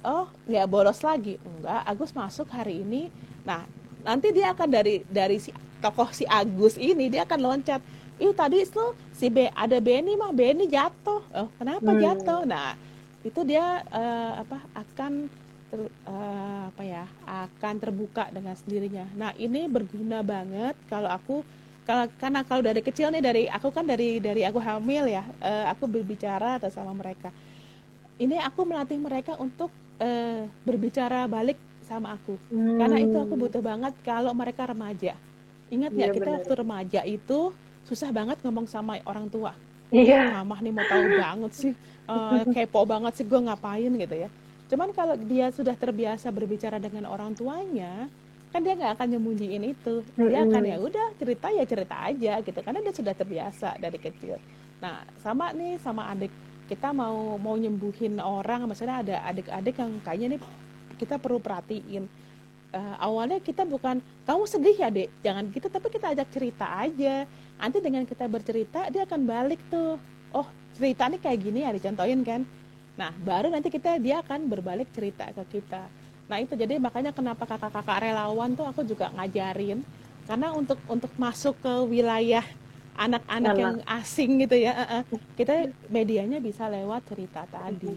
[0.04, 1.38] oh nggak bolos lagi?
[1.40, 3.08] Enggak Agus masuk hari ini.
[3.46, 3.64] Nah
[4.04, 7.80] nanti dia akan dari dari si tokoh si Agus ini dia akan loncat
[8.20, 12.02] ih tadi itu si B ada Benny mah Benny jatuh oh kenapa hmm.
[12.04, 12.76] jatuh nah
[13.24, 15.28] itu dia uh, apa akan
[15.72, 21.36] ter, uh, apa ya akan terbuka dengan sendirinya nah ini berguna banget kalau aku
[21.88, 25.72] kalau karena kalau dari kecil nih dari aku kan dari dari aku hamil ya uh,
[25.72, 27.32] aku berbicara atau sama mereka
[28.20, 29.72] ini aku melatih mereka untuk
[30.04, 32.78] uh, berbicara balik sama aku hmm.
[32.78, 33.44] karena itu aku hmm.
[33.48, 35.16] butuh banget kalau mereka remaja
[35.74, 36.36] ingat nggak ya, kita bener.
[36.42, 37.40] waktu remaja itu
[37.90, 39.58] susah banget ngomong sama orang tua.
[39.90, 40.38] Iya.
[40.38, 41.74] Mamah nih mau tahu banget sih
[42.06, 44.30] uh, kepo banget sih gue ngapain gitu ya.
[44.70, 48.06] Cuman kalau dia sudah terbiasa berbicara dengan orang tuanya
[48.50, 50.06] kan dia nggak akan nyembunyiin itu.
[50.14, 52.60] Dia akan ya udah cerita ya cerita aja gitu.
[52.62, 54.38] Karena dia sudah terbiasa dari kecil.
[54.78, 56.30] Nah sama nih sama adik.
[56.70, 60.40] Kita mau mau nyembuhin orang misalnya ada adik-adik yang kayaknya nih
[61.02, 62.06] kita perlu perhatiin
[62.74, 65.10] uh, awalnya kita bukan kamu sedih ya dek?
[65.26, 67.26] Jangan gitu tapi kita ajak cerita aja.
[67.60, 69.98] Nanti dengan kita bercerita dia akan balik tuh.
[70.32, 72.42] Oh cerita ini kayak gini ya dicontohin kan.
[72.96, 75.86] Nah baru nanti kita dia akan berbalik cerita ke kita.
[76.30, 79.82] Nah itu jadi makanya kenapa kakak-kakak relawan tuh aku juga ngajarin.
[80.30, 82.46] Karena untuk untuk masuk ke wilayah
[83.00, 84.76] anak-anak yang asing gitu ya
[85.40, 87.96] kita medianya bisa lewat cerita tadi.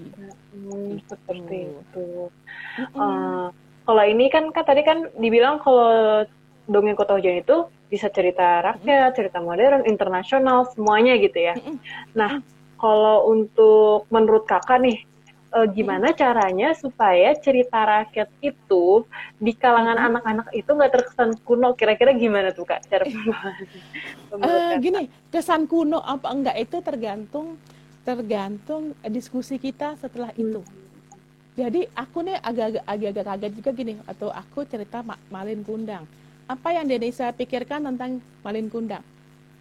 [0.55, 1.11] Hmm, gitu.
[1.11, 2.31] seperti itu
[2.95, 3.51] uh,
[3.83, 6.23] kalau ini kan kan tadi kan dibilang kalau
[6.71, 11.55] dongeng kota hujan itu bisa cerita rakyat, cerita modern, internasional, semuanya gitu ya.
[12.17, 12.41] Nah,
[12.81, 15.05] kalau untuk menurut kakak nih,
[15.53, 19.05] eh, gimana caranya supaya cerita rakyat itu
[19.37, 21.77] di kalangan anak-anak itu nggak terkesan kuno?
[21.77, 23.05] Kira-kira gimana tuh kak cara
[24.41, 27.61] uh, Gini, kesan kuno apa enggak itu tergantung
[28.03, 30.65] tergantung diskusi kita setelah itu.
[30.65, 30.82] Hmm
[31.53, 36.09] jadi aku nih agak-agak agak-agak kaget juga gini atau aku cerita Malin Kundang.
[36.49, 39.05] Apa yang Denisa pikirkan tentang Malin Kundang?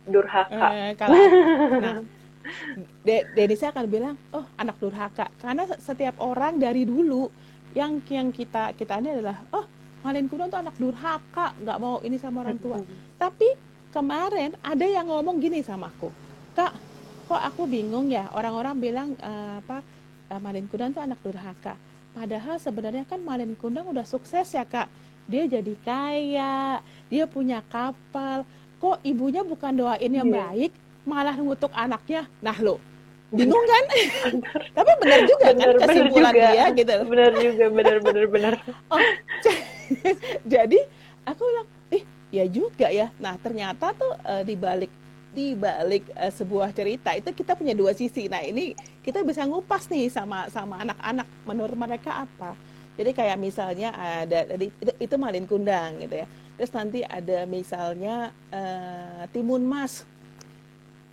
[0.08, 0.68] Durhaka.
[0.72, 1.16] Eh, kalau
[1.84, 2.00] nah
[3.06, 5.28] De Denisa akan bilang oh anak durhaka.
[5.38, 7.28] Karena setiap orang dari dulu
[7.76, 9.68] yang yang kita kita ini adalah oh
[10.02, 12.80] Malin Kundang tuh anak durhaka nggak mau ini sama orang tua.
[13.20, 13.52] Tapi
[13.92, 16.10] kemarin ada yang ngomong gini sama aku
[16.56, 16.74] kak
[17.28, 18.28] kok aku bingung ya?
[18.36, 19.80] Orang-orang bilang uh, apa
[20.40, 21.76] Malin Kundang tuh anak durhaka.
[22.12, 24.88] Padahal sebenarnya kan Malin Kundang udah sukses ya kak.
[25.28, 28.44] Dia jadi kaya, dia punya kapal.
[28.80, 30.52] Kok ibunya bukan doain yang yeah.
[30.52, 30.72] baik,
[31.08, 32.28] malah ngutuk anaknya.
[32.44, 32.82] Nah lo,
[33.32, 33.84] bingung kan?
[34.76, 36.52] Tapi benar juga bener, kan kesimpulan bener juga.
[36.52, 36.96] dia gitu.
[37.08, 38.54] Benar juga, benar benar benar.
[38.94, 39.00] oh,
[40.54, 40.80] jadi
[41.24, 43.08] aku bilang, ih ya juga ya.
[43.24, 44.92] Nah ternyata tuh uh, di balik
[45.32, 48.28] di balik uh, sebuah cerita itu kita punya dua sisi.
[48.28, 52.54] Nah ini kita bisa ngupas nih sama sama anak-anak menurut mereka apa.
[53.00, 56.28] Jadi kayak misalnya ada itu, itu malin kundang gitu ya.
[56.60, 60.04] Terus nanti ada misalnya uh, timun mas.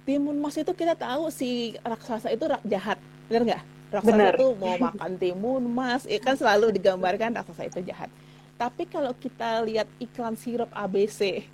[0.02, 2.98] Timun mas itu kita tahu si raksasa itu jahat,
[3.30, 3.62] benar nggak?
[3.88, 4.34] Raksasa bener.
[4.36, 8.10] itu mau makan timun mas, ya kan selalu digambarkan raksasa itu jahat.
[8.58, 11.46] Tapi kalau kita lihat iklan sirup ABC,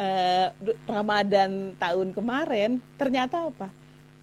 [0.00, 0.48] uh,
[0.88, 3.68] Ramadan tahun kemarin ternyata apa?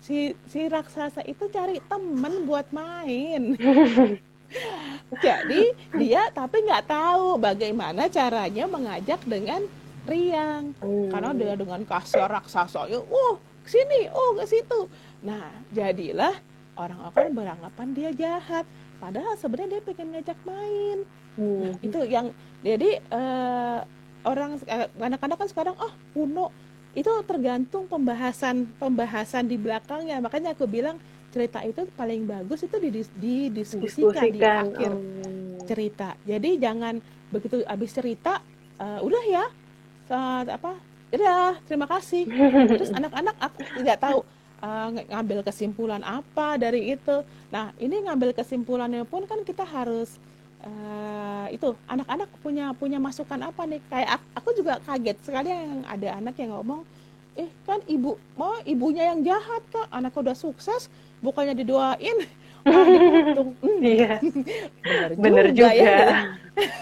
[0.02, 3.54] Si si raksasa itu cari temen buat main.
[5.26, 5.64] Jadi
[6.00, 9.62] dia tapi nggak tahu bagaimana caranya mengajak dengan
[10.08, 10.72] riang.
[10.80, 11.12] Hmm.
[11.12, 13.36] karena dia dengan kasar raksasa ya oh
[13.68, 14.88] sini oh ke situ.
[15.20, 16.32] Nah jadilah
[16.80, 18.64] orang-orang beranggapan dia jahat.
[18.98, 20.98] Padahal sebenarnya dia pengen ngajak main.
[21.38, 21.60] Hmm.
[21.62, 22.28] nah, itu yang
[22.66, 23.80] jadi uh,
[24.26, 24.58] orang
[24.98, 26.50] anak-anak kan sekarang oh kuno
[26.98, 30.18] itu tergantung pembahasan pembahasan di belakangnya.
[30.18, 30.98] Makanya aku bilang
[31.30, 32.78] cerita itu paling bagus itu
[33.14, 35.62] didiskusikan di akhir um.
[35.70, 36.18] cerita.
[36.26, 36.98] Jadi jangan
[37.30, 38.42] begitu habis cerita
[38.82, 39.46] uh, udah ya
[40.10, 40.74] saat apa
[41.14, 42.26] udah terima kasih.
[42.66, 44.20] Terus anak-anak aku tidak tahu
[44.66, 47.22] uh, ngambil kesimpulan apa dari itu.
[47.54, 50.18] Nah ini ngambil kesimpulannya pun kan kita harus
[50.66, 56.18] uh, itu anak-anak punya punya masukan apa nih kayak aku juga kaget sekali yang ada
[56.18, 56.82] anak yang ngomong
[57.38, 60.90] eh kan ibu mau ibunya yang jahat kak anakku udah sukses
[61.22, 62.18] bukannya didoain
[62.68, 63.80] hmm.
[63.94, 64.18] iya
[65.14, 65.86] bener juga, juga.
[65.86, 66.10] Ya.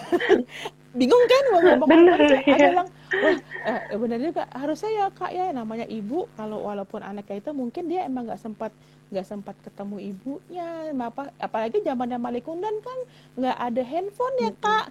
[0.98, 2.54] bingung kan mau ngomong bener, apa iya.
[2.56, 7.38] ada bilang wah eh, bener juga harusnya ya kak ya namanya ibu kalau walaupun anaknya
[7.38, 8.72] itu mungkin dia emang nggak sempat
[9.06, 12.98] nggak sempat ketemu ibunya apa apalagi zamannya Malikundan kan
[13.38, 14.86] nggak ada handphone ya kak.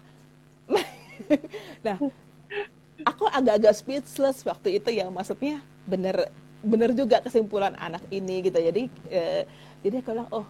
[1.88, 1.96] Nah
[3.04, 6.32] aku agak-agak speechless waktu itu ya maksudnya bener
[6.66, 9.44] bener juga kesimpulan anak ini gitu jadi eh,
[9.86, 10.46] jadi aku bilang oh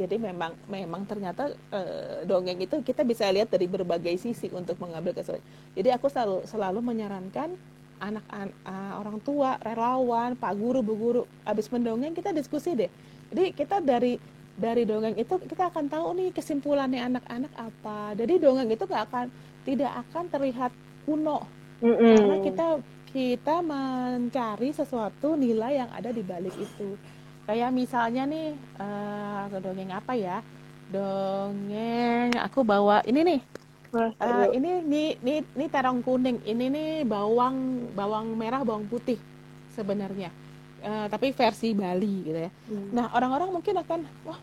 [0.00, 5.12] jadi memang memang ternyata eh, dongeng itu kita bisa lihat dari berbagai sisi untuk mengambil
[5.12, 5.44] kesimpulan
[5.76, 7.52] jadi aku selalu selalu menyarankan
[8.00, 12.88] anak an, uh, orang tua relawan pak guru bu guru abis mendongeng kita diskusi deh
[13.28, 14.16] jadi kita dari
[14.60, 18.12] dari dongeng itu kita akan tahu nih kesimpulannya anak-anak apa.
[18.12, 19.26] Jadi dongeng itu gak akan
[19.64, 20.72] tidak akan terlihat
[21.08, 21.48] kuno
[21.80, 22.14] mm -hmm.
[22.16, 22.66] karena kita
[23.10, 26.94] kita mencari sesuatu nilai yang ada di balik itu.
[27.50, 30.38] Kayak misalnya nih uh, dongeng apa ya?
[30.94, 33.40] Dongeng aku bawa ini nih.
[33.90, 36.38] Uh, ini nih nih nih terong kuning.
[36.46, 39.18] Ini nih bawang bawang merah bawang putih
[39.74, 40.30] sebenarnya
[40.84, 42.50] uh, tapi versi Bali gitu ya.
[42.50, 42.88] Hmm.
[42.92, 44.40] Nah orang-orang mungkin akan wah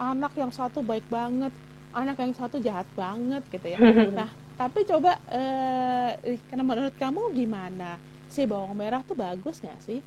[0.00, 1.52] anak yang satu baik banget,
[1.94, 3.78] anak yang satu jahat banget gitu ya.
[4.18, 6.10] nah tapi coba uh,
[6.50, 7.98] karena menurut kamu gimana
[8.30, 10.00] si bawang merah tuh bagus nggak sih?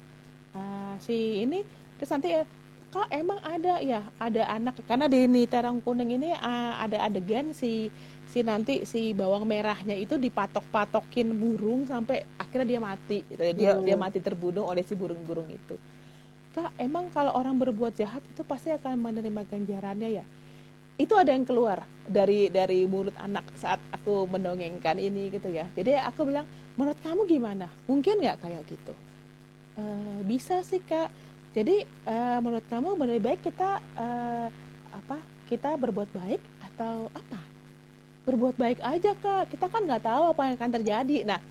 [0.55, 1.62] Uh, si ini
[1.97, 2.43] terus nanti ya
[2.88, 3.73] kak emang ada?
[3.83, 4.79] Ya ada anak.
[4.88, 7.91] Karena di ini terang kuning ini ada adegan si
[8.27, 13.17] si nanti si bawang merahnya itu dipatok-patokin burung sampai akhirnya dia mati.
[13.27, 13.53] Gitu ya.
[13.53, 13.83] dia hmm.
[13.83, 15.75] dia mati terbunuh oleh si burung-burung itu.
[16.55, 20.25] Kak emang kalau orang berbuat jahat itu pasti akan menerima ganjarannya ya?
[20.97, 25.69] Itu ada yang keluar dari dari mulut anak saat aku mendongengkan ini gitu ya.
[25.77, 27.69] Jadi aku bilang menurut kamu gimana?
[27.86, 28.93] Mungkin nggak kayak gitu?
[29.77, 29.83] E,
[30.25, 31.13] bisa sih kak
[31.58, 34.08] jadi e, menurut kamu lebih baik kita e,
[34.93, 35.17] apa
[35.50, 37.39] kita berbuat baik atau apa?
[38.30, 39.50] Berbuat baik aja kak.
[39.50, 41.17] Kita kan nggak tahu apa yang akan terjadi.
[41.26, 41.41] Nah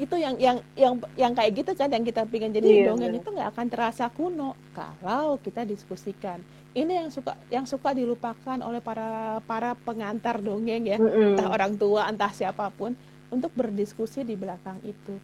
[0.00, 3.28] itu yang yang yang yang kayak gitu kan yang kita pengen jadi iya, dongeng itu
[3.28, 6.40] nggak akan terasa kuno kalau kita diskusikan.
[6.72, 11.28] Ini yang suka yang suka dilupakan oleh para para pengantar dongeng ya mm -hmm.
[11.36, 12.96] entah orang tua entah siapa pun
[13.28, 15.20] untuk berdiskusi di belakang itu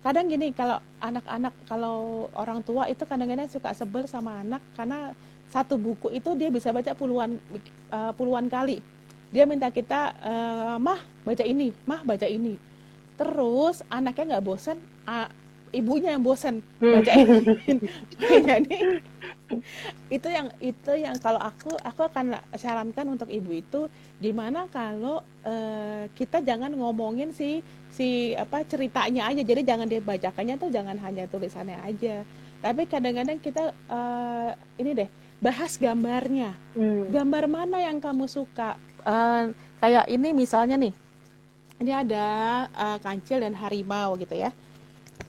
[0.00, 5.12] kadang gini kalau anak-anak kalau orang tua itu kadang-kadang suka sebel sama anak karena
[5.52, 7.36] satu buku itu dia bisa baca puluhan
[7.90, 8.80] uh, puluhan kali.
[9.30, 12.56] Dia minta kita uh, mah baca ini mah baca ini.
[13.20, 14.78] Terus anaknya nggak bosan
[15.70, 16.92] ibunya yang bosan hmm.
[17.00, 17.38] baca ini.
[18.48, 18.78] Jadi
[20.10, 23.90] itu yang itu yang kalau aku aku akan sarankan untuk ibu itu
[24.22, 29.42] gimana kalau uh, kita jangan ngomongin si si apa ceritanya aja.
[29.42, 32.22] Jadi jangan dia bacakannya tuh jangan hanya tulisannya aja.
[32.60, 36.54] Tapi kadang-kadang kita uh, ini deh bahas gambarnya.
[36.76, 37.10] Hmm.
[37.10, 38.76] gambar mana yang kamu suka?
[39.02, 39.50] Uh,
[39.82, 40.94] kayak ini misalnya nih.
[41.80, 42.26] Ini ada
[42.76, 44.52] uh, kancil dan harimau gitu ya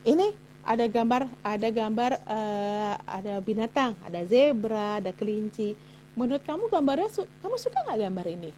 [0.06, 5.74] ini ada gambar ada gambar uh, ada binatang ada zebra ada kelinci.
[6.14, 8.52] Menurut kamu gambarnya su kamu suka nggak gambar ini?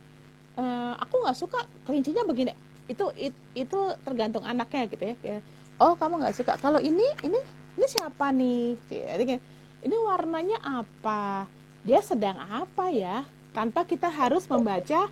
[0.54, 2.54] Uh, aku nggak suka kelincinya begini.
[2.88, 5.40] Itu it, itu tergantung anaknya gitu ya
[5.82, 6.54] oh kamu nggak suka.
[6.60, 7.40] Kalau ini ini
[7.80, 8.78] ini siapa nih?
[8.88, 9.40] Jadi
[9.84, 11.50] ini warnanya apa?
[11.82, 13.26] Dia sedang apa ya?
[13.54, 15.10] Tanpa kita harus membaca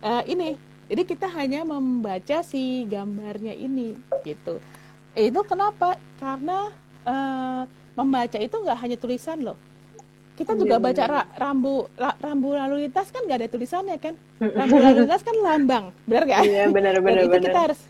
[0.00, 0.56] uh, ini.
[0.86, 4.60] Jadi kita hanya membaca si gambarnya ini gitu.
[5.12, 6.00] Itu kenapa?
[6.16, 6.72] Karena
[7.04, 7.62] uh,
[7.96, 9.58] membaca itu nggak hanya tulisan loh.
[10.32, 14.14] Kita juga iya, baca ra, rambu ra, rambu lalu lintas kan nggak ada tulisannya kan.
[14.40, 16.40] Rambu lalu lintas kan lambang, benar nggak?
[16.48, 17.20] Iya benar benar.
[17.20, 17.80] Dan itu kita harus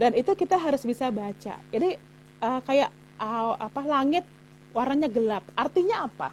[0.00, 1.54] dan itu kita harus bisa baca.
[1.68, 1.90] Jadi
[2.40, 4.24] uh, kayak uh, apa langit
[4.72, 5.44] warnanya gelap.
[5.52, 6.32] Artinya apa?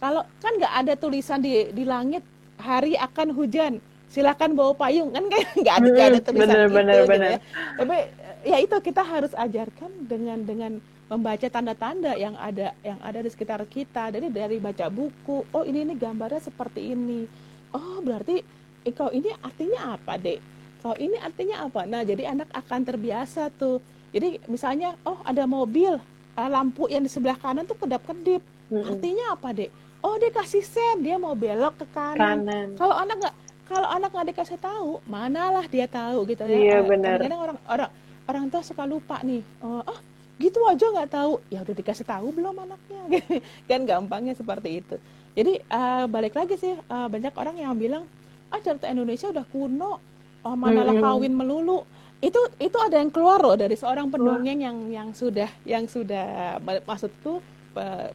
[0.00, 2.24] Kalau kan nggak ada tulisan di di langit
[2.56, 3.78] hari akan hujan
[4.08, 7.28] silakan bawa payung kan kayak nggak ada ada tulisan bener, itu bener, gitu bener.
[7.28, 7.38] ya
[7.76, 7.96] tapi
[8.44, 10.72] ya itu kita harus ajarkan dengan dengan
[11.08, 14.12] membaca tanda-tanda yang ada yang ada di sekitar kita.
[14.12, 17.24] Jadi dari baca buku oh ini ini gambarnya seperti ini.
[17.72, 18.44] Oh berarti
[18.84, 20.38] eh, kau ini artinya apa dek?
[20.84, 21.88] Kau ini artinya apa?
[21.88, 23.80] Nah jadi anak akan terbiasa tuh.
[24.12, 25.96] Jadi misalnya oh ada mobil
[26.36, 28.44] uh, lampu yang di sebelah kanan tuh kedap kedip.
[28.68, 28.84] Hmm.
[28.84, 29.72] artinya apa dek?
[30.04, 32.68] Oh dia kasih sen dia mau belok ke kanan, kanan.
[32.76, 36.56] kalau anak nggak kalau anak nggak dikasih tahu manalah dia tahu gitu ya.
[36.56, 37.16] Iya, benar.
[37.16, 37.90] kadang orang orang
[38.28, 39.98] orang tua suka lupa nih oh, ah
[40.38, 41.42] gitu aja nggak tahu.
[41.50, 43.02] Ya udah dikasih tahu belum anaknya
[43.68, 44.96] kan gampangnya seperti itu.
[45.34, 48.06] Jadi uh, balik lagi sih uh, banyak orang yang bilang
[48.48, 49.98] ah cerita Indonesia udah kuno
[50.46, 51.04] oh, manalah hmm.
[51.04, 51.82] kawin melulu.
[52.18, 57.42] Itu itu ada yang keluar loh dari seorang pendongeng yang yang sudah yang sudah maksudku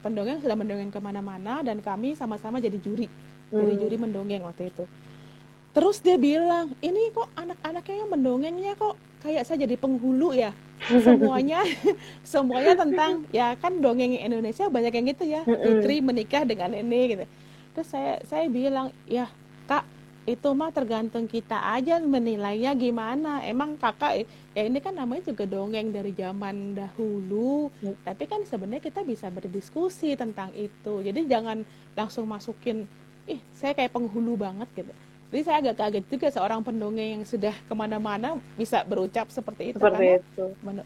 [0.04, 3.08] pendongeng sudah mendongeng ke mana-mana dan kami sama-sama jadi juri.
[3.54, 3.69] Hmm.
[3.69, 4.84] jadi juri mendongeng waktu itu
[5.73, 8.93] Terus dia bilang, ini kok anak-anaknya yang mendongengnya kok
[9.25, 10.53] kayak saya jadi penghulu ya.
[10.86, 11.65] Semuanya
[12.33, 15.41] semuanya tentang ya kan dongeng Indonesia banyak yang gitu ya.
[15.41, 17.25] Putri menikah dengan ini gitu.
[17.73, 19.33] Terus saya saya bilang, "Ya,
[19.65, 19.81] Kak,
[20.29, 23.41] itu mah tergantung kita aja menilainya gimana.
[23.41, 27.73] Emang kakak ya ini kan namanya juga dongeng dari zaman dahulu.
[27.81, 27.97] Hmm.
[28.05, 31.01] Tapi kan sebenarnya kita bisa berdiskusi tentang itu.
[31.01, 31.65] Jadi jangan
[31.97, 32.86] langsung masukin,
[33.25, 34.93] ih saya kayak penghulu banget gitu
[35.34, 39.82] jadi saya agak kaget juga seorang pendongeng yang sudah ke mana-mana bisa berucap seperti itu.
[39.82, 40.46] Seperti karena, itu.
[40.62, 40.78] Men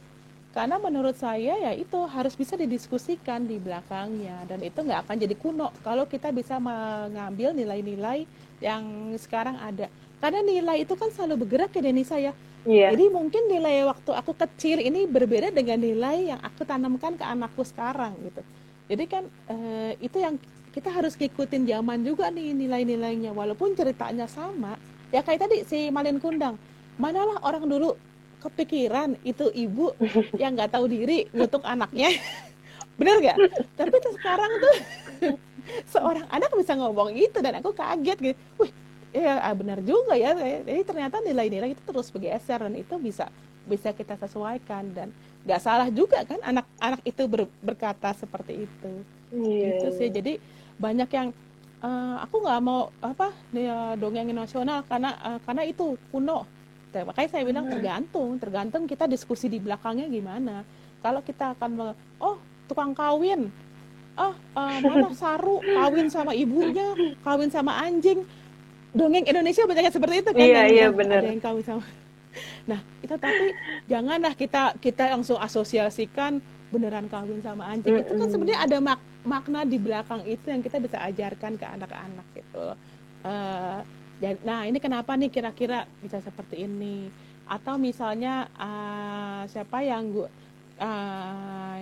[0.56, 5.36] karena menurut saya ya itu harus bisa didiskusikan di belakangnya dan itu nggak akan jadi
[5.36, 8.24] kuno kalau kita bisa mengambil nilai-nilai
[8.64, 9.92] yang sekarang ada.
[10.24, 12.32] Karena nilai itu kan selalu bergerak ya Denisa ya.
[12.64, 12.96] Yeah.
[12.96, 17.68] Jadi mungkin nilai waktu aku kecil ini berbeda dengan nilai yang aku tanamkan ke anakku
[17.68, 18.42] sekarang gitu.
[18.88, 20.40] Jadi kan eh, itu yang
[20.78, 24.78] kita harus ngikutin zaman juga nih nilai-nilainya walaupun ceritanya sama.
[25.10, 26.54] Ya kayak tadi si Malin Kundang
[27.02, 27.98] manalah orang dulu
[28.46, 29.98] kepikiran itu ibu
[30.42, 32.14] yang nggak tahu diri untuk anaknya.
[33.02, 33.38] Bener gak
[33.78, 34.76] tapi tuh sekarang tuh
[35.94, 38.38] seorang anak bisa ngomong itu dan aku kaget gitu.
[38.62, 38.72] Wih
[39.18, 40.34] ya ah, benar juga ya.
[40.62, 43.30] Jadi ternyata nilai-nilai itu terus bergeser dan itu bisa
[43.66, 44.94] bisa kita sesuaikan.
[44.94, 45.10] Dan
[45.46, 48.92] nggak salah juga kan anak-anak itu ber, berkata seperti itu.
[49.30, 49.78] Yeah.
[49.78, 50.10] gitu sih.
[50.10, 50.34] Jadi
[50.78, 51.28] banyak yang
[51.82, 56.46] uh, aku nggak mau apa ya, dongeng nasional karena uh, karena itu kuno.
[56.98, 60.66] Makanya saya bilang tergantung tergantung kita diskusi di belakangnya gimana.
[60.98, 63.54] Kalau kita akan oh tukang kawin.
[64.18, 68.26] Oh uh, mana saru kawin sama ibunya kawin sama anjing.
[68.98, 71.22] Dongeng Indonesia banyak seperti itu kan iya iya benar.
[71.22, 71.84] Ada yang kawin sama
[72.70, 73.54] nah itu tapi
[73.86, 78.12] janganlah kita kita langsung asosiasikan beneran kawin sama anjing mm -hmm.
[78.12, 82.28] itu kan sebenarnya ada mak makna di belakang itu yang kita bisa ajarkan ke anak-anak
[82.32, 82.66] gitu.
[83.28, 83.80] Uh,
[84.48, 87.12] nah ini kenapa nih kira-kira bisa seperti ini?
[87.48, 90.28] Atau misalnya uh, siapa yang gua
[90.80, 91.78] uh,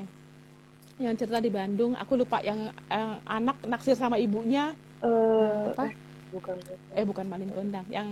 [0.98, 4.74] yang cerita di Bandung aku lupa yang uh, anak naksir sama ibunya.
[5.06, 5.94] Uh, apa?
[6.34, 6.56] bukan.
[6.98, 8.10] Eh bukan Malin Kondang yang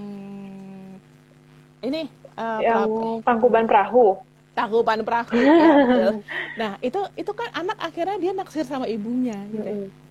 [1.84, 2.08] ini
[2.40, 2.88] uh, yang
[3.26, 4.16] Tangkuban Perahu
[4.54, 6.14] Tangkuban Perahu ya,
[6.62, 9.66] nah itu itu kan anak akhirnya dia naksir sama ibunya gitu.
[9.66, 10.02] Mm -hmm.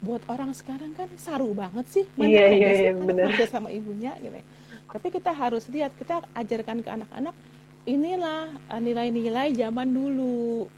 [0.00, 2.04] buat orang sekarang kan saru banget sih.
[2.16, 3.28] Mana iya, iya, iya, bener.
[3.28, 4.40] naksir sama ibunya gitu.
[4.88, 7.36] Tapi kita harus lihat kita ajarkan ke anak-anak
[7.84, 8.48] inilah
[8.80, 10.68] nilai-nilai zaman dulu.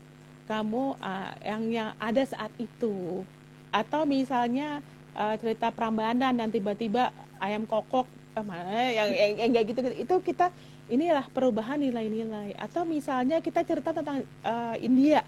[0.51, 3.23] Kamu uh, yang yang ada saat itu.
[3.70, 4.83] Atau misalnya
[5.16, 8.07] uh, cerita Prambanan dan tiba-tiba ayam kokok
[8.39, 10.47] eh, mana yang yang, yang kayak gitu itu kita
[10.93, 12.53] inilah perubahan nilai-nilai.
[12.61, 15.24] Atau misalnya kita cerita tentang uh, India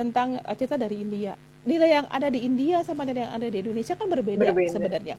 [0.00, 1.36] tentang uh, cerita dari India.
[1.64, 4.72] Nilai yang ada di India sama nilai yang ada di Indonesia kan berbeda, berbeda.
[4.72, 5.16] sebenarnya.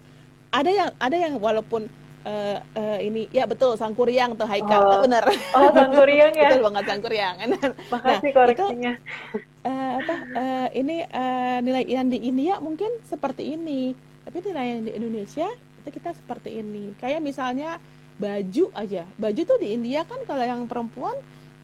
[0.49, 1.89] Ada yang ada yang walaupun
[2.25, 4.81] uh, uh, ini ya betul sangkuriang tuh Haikal.
[4.81, 5.01] Oh.
[5.05, 5.23] benar.
[5.53, 6.49] Oh sangkuriang ya?
[6.49, 7.35] Betul banget sangkuriang.
[7.93, 8.93] Makasih nah, koreksinya.
[8.97, 9.37] itu,
[9.69, 13.93] uh, apa uh, ini uh, nilai yang di India mungkin seperti ini.
[14.25, 15.47] Tapi nilai yang di Indonesia
[15.81, 16.97] itu kita seperti ini.
[16.97, 17.77] Kayak misalnya
[18.15, 19.03] baju aja.
[19.19, 21.15] Baju tuh di India kan kalau yang perempuan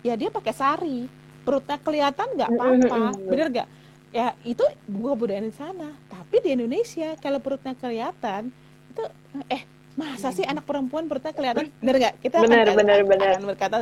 [0.03, 1.07] ya dia pakai sari.
[1.41, 3.67] Perutnya kelihatan nggak apa-apa bener gak
[4.13, 5.89] ya itu bunga budaya di sana.
[6.11, 8.53] Tapi di Indonesia kalau perutnya kelihatan
[8.91, 9.03] itu
[9.49, 9.63] eh
[9.97, 11.73] masa sih anak perempuan perutnya kelihatan?
[11.81, 13.29] Bener gak kita bener, akan, bener, bener.
[13.35, 13.77] akan berkata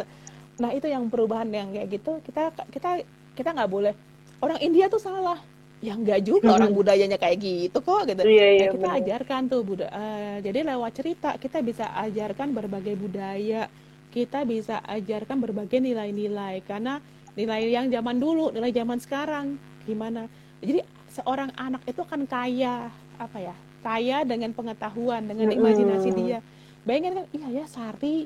[0.60, 2.20] nah itu yang perubahan yang kayak gitu.
[2.24, 2.90] Kita kita
[3.36, 3.94] kita nggak boleh.
[4.40, 5.40] Orang India tuh salah
[5.80, 8.22] ya nggak juga orang budayanya kayak gitu kok gitu.
[8.28, 9.00] Iya, iya, nah, kita bener.
[9.00, 13.72] ajarkan tuh budaya uh, jadi lewat cerita kita bisa ajarkan berbagai budaya.
[14.10, 16.98] Kita bisa ajarkan berbagai nilai-nilai karena
[17.38, 19.46] nilai yang zaman dulu nilai zaman sekarang
[19.86, 20.26] gimana?
[20.60, 20.82] Jadi
[21.14, 22.90] seorang anak itu kan kaya
[23.22, 26.42] apa ya kaya dengan pengetahuan dengan imajinasi dia.
[26.84, 28.26] Bayangin kan iya ya Sari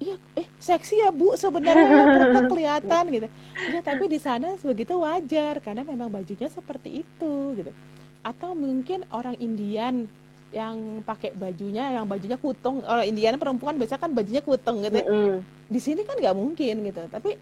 [0.00, 3.28] iya eh seksi ya bu sebenarnya kelihatan gitu.
[3.68, 7.70] Ya tapi di sana begitu wajar karena memang bajunya seperti itu gitu.
[8.24, 10.08] Atau mungkin orang Indian
[10.50, 14.98] yang pakai bajunya yang bajunya kutung orang Indian perempuan biasa kan bajunya kutung gitu.
[14.98, 15.36] Mm -hmm.
[15.70, 17.02] di sini kan nggak mungkin gitu.
[17.06, 17.36] Tapi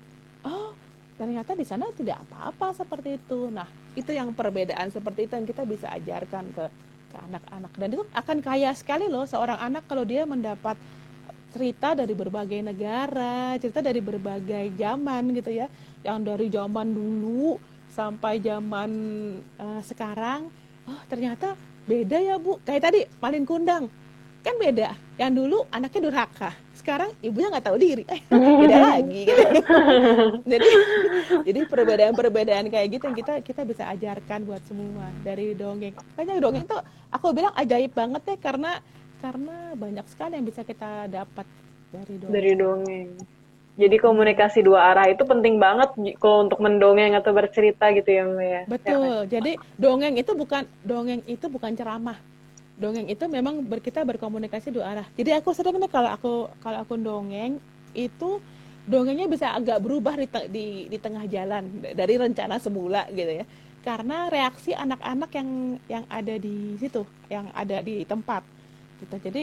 [0.45, 0.75] oh
[1.15, 3.49] ternyata di sana tidak apa-apa seperti itu.
[3.49, 6.65] Nah itu yang perbedaan seperti itu yang kita bisa ajarkan ke
[7.09, 7.73] ke anak-anak.
[7.79, 10.77] Dan itu akan kaya sekali loh seorang anak kalau dia mendapat
[11.49, 15.67] cerita dari berbagai negara cerita dari berbagai zaman gitu ya.
[16.05, 17.59] Yang dari zaman dulu
[17.93, 18.91] sampai zaman
[19.59, 20.53] uh, sekarang.
[20.89, 21.57] Oh ternyata
[21.89, 22.61] beda ya bu.
[22.63, 23.89] Kayak tadi paling kundang.
[24.45, 24.95] Kan beda.
[25.19, 26.51] Yang dulu anaknya durhaka.
[26.79, 28.05] Sekarang ibunya nggak tahu diri.
[28.07, 29.45] Eh, beda lagi gitu.
[30.55, 30.69] jadi
[31.43, 35.11] jadi perbedaan-perbedaan kayak gitu yang kita kita bisa ajarkan buat semua.
[35.27, 35.97] Dari dongeng.
[36.15, 36.81] Kayaknya dongeng tuh
[37.11, 38.79] aku bilang ajaib banget deh karena
[39.19, 41.47] karena banyak sekali yang bisa kita dapat
[41.91, 43.09] dari dongeng dari dongeng
[43.79, 48.43] jadi komunikasi dua arah itu penting banget kalau untuk mendongeng atau bercerita gitu ya Mbak
[48.43, 48.63] ya.
[48.67, 49.31] Betul.
[49.31, 52.19] Ya, Jadi dongeng itu bukan dongeng itu bukan ceramah
[52.79, 55.07] dongeng itu memang ber, kita berkomunikasi dua arah.
[55.19, 57.59] Jadi aku sering kalau aku kalau aku dongeng
[57.93, 58.39] itu
[58.87, 63.45] dongengnya bisa agak berubah di, di, di tengah jalan dari rencana semula gitu ya.
[63.83, 65.51] Karena reaksi anak-anak yang
[65.91, 68.47] yang ada di situ, yang ada di tempat.
[68.99, 69.17] Gitu.
[69.31, 69.43] Jadi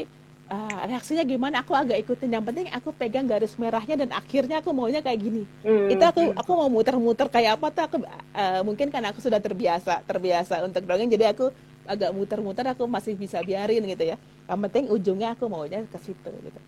[0.52, 2.30] uh, reaksinya gimana aku agak ikutin.
[2.36, 5.44] Yang penting aku pegang garis merahnya dan akhirnya aku maunya kayak gini.
[5.66, 5.90] Hmm.
[5.90, 10.06] itu aku aku mau muter-muter kayak apa tuh aku uh, mungkin karena aku sudah terbiasa
[10.06, 11.50] terbiasa untuk dongeng jadi aku
[11.86, 14.18] agak muter-muter aku masih bisa biarin gitu ya.
[14.46, 16.60] Yang penting ujungnya aku maunya ke situ gitu.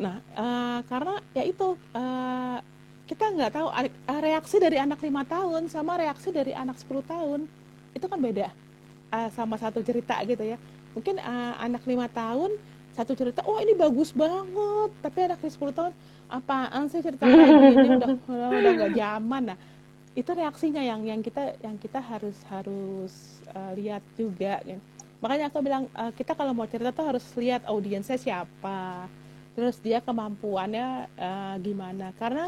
[0.00, 2.58] Nah uh, karena ya itu uh,
[3.04, 3.68] kita nggak tahu
[4.24, 7.40] reaksi dari anak lima tahun sama reaksi dari anak 10 tahun
[7.92, 8.48] itu kan beda
[9.12, 10.58] uh, sama satu cerita gitu ya
[10.94, 12.54] mungkin uh, anak lima tahun
[12.94, 14.90] satu cerita oh ini bagus banget.
[15.02, 15.92] Tapi anak 10 tahun
[16.30, 17.94] apaan sih cerita kayak gini?
[18.30, 19.42] Udah udah nggak zaman.
[19.50, 19.58] Nah
[20.14, 24.78] itu reaksinya yang yang kita yang kita harus harus uh, lihat juga ya.
[25.18, 29.08] makanya aku bilang uh, kita kalau mau cerita tuh harus lihat audiensnya siapa
[29.56, 32.14] terus dia kemampuannya uh, gimana.
[32.14, 32.46] Karena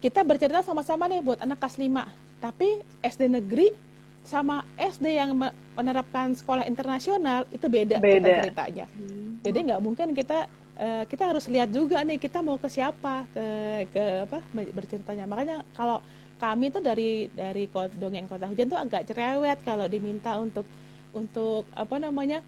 [0.00, 3.91] kita bercerita sama-sama nih buat anak kelas 5 tapi SD negeri
[4.22, 5.34] sama SD yang
[5.74, 8.46] menerapkan sekolah internasional itu beda, beda.
[8.46, 9.42] ceritanya hmm.
[9.42, 10.46] jadi nggak mungkin kita
[10.78, 13.44] uh, kita harus lihat juga nih kita mau ke siapa ke
[13.90, 15.98] ke apa berceritanya makanya kalau
[16.42, 20.66] kami tuh dari dari dongeng kota hujan tuh agak cerewet kalau diminta untuk
[21.14, 22.42] untuk apa namanya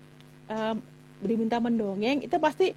[0.51, 0.83] um,
[1.23, 2.75] diminta mendongeng itu pasti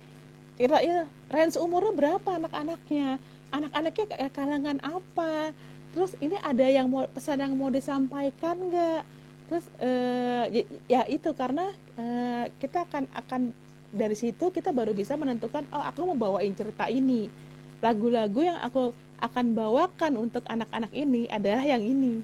[0.57, 3.17] kira ya range umurnya berapa anak-anaknya
[3.53, 5.53] anak-anaknya kalangan apa
[5.97, 9.01] terus ini ada yang mau pesan yang mau disampaikan nggak
[9.49, 10.45] terus uh,
[10.85, 13.41] ya, itu karena uh, kita akan akan
[13.89, 17.33] dari situ kita baru bisa menentukan oh aku mau bawain cerita ini
[17.81, 22.21] lagu-lagu yang aku akan bawakan untuk anak-anak ini adalah yang ini.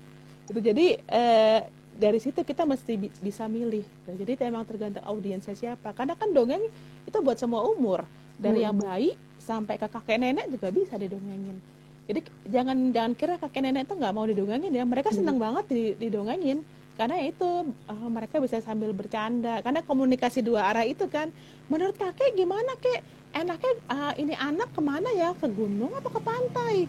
[0.49, 0.59] Gitu.
[0.61, 1.59] Jadi eh,
[1.93, 3.85] dari situ kita mesti bi bisa milih.
[4.05, 5.93] Jadi memang tergantung audiensnya siapa.
[5.93, 6.61] Karena kan dongeng
[7.05, 8.05] itu buat semua umur,
[8.37, 8.67] dari hmm.
[8.69, 9.11] yang bayi
[9.41, 11.57] sampai ke kakek nenek juga bisa didongengin.
[12.03, 12.19] Jadi
[12.51, 14.83] jangan jangan kira kakek nenek itu nggak mau didongengin ya.
[14.83, 15.17] Mereka hmm.
[15.23, 15.65] senang banget
[15.99, 16.61] didongengin
[16.93, 19.63] karena itu uh, mereka bisa sambil bercanda.
[19.63, 21.31] Karena komunikasi dua arah itu kan.
[21.71, 23.23] Menurut kakek gimana kek?
[23.33, 26.85] enaknya uh, ini anak ke mana ya ke gunung atau ke pantai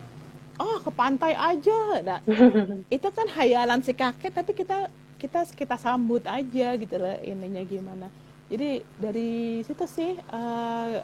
[0.61, 2.21] oh ke pantai aja nah,
[2.97, 8.07] itu kan hayalan si kakek tapi kita kita kita sambut aja gitu lah ininya gimana
[8.53, 11.01] jadi dari situ sih uh,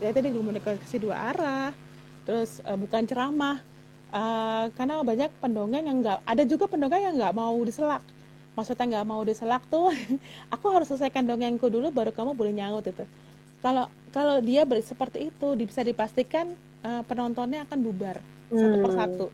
[0.00, 1.70] ya tadi komunikasi dua arah
[2.30, 3.58] terus uh, bukan ceramah.
[4.10, 8.02] Uh, karena banyak pendongeng yang nggak ada juga pendongeng yang nggak mau diselak.
[8.54, 9.90] Maksudnya nggak mau diselak tuh
[10.54, 13.02] aku harus selesaikan dongengku dulu baru kamu boleh nyaut itu.
[13.62, 16.54] Kalau kalau dia ber, seperti itu bisa dipastikan
[16.86, 18.58] uh, penontonnya akan bubar hmm.
[18.58, 18.76] satu.
[18.86, 19.26] Persatu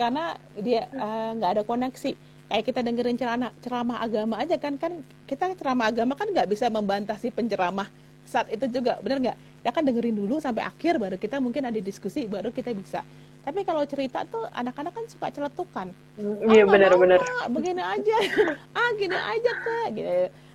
[0.00, 0.24] karena
[0.56, 0.88] dia
[1.36, 2.12] nggak uh, ada koneksi.
[2.52, 6.68] Kayak kita dengerin ceramah ceramah agama aja kan kan kita ceramah agama kan nggak bisa
[6.68, 7.88] membantah si penceramah
[8.32, 9.38] saat itu juga bener nggak?
[9.62, 13.04] Ya kan dengerin dulu sampai akhir baru kita mungkin ada diskusi baru kita bisa.
[13.42, 15.92] Tapi kalau cerita tuh anak-anak kan suka celetukan.
[16.16, 17.20] Hmm, iya oh, benar-benar
[17.52, 18.16] begini aja.
[18.78, 20.10] Ah gini aja kak gitu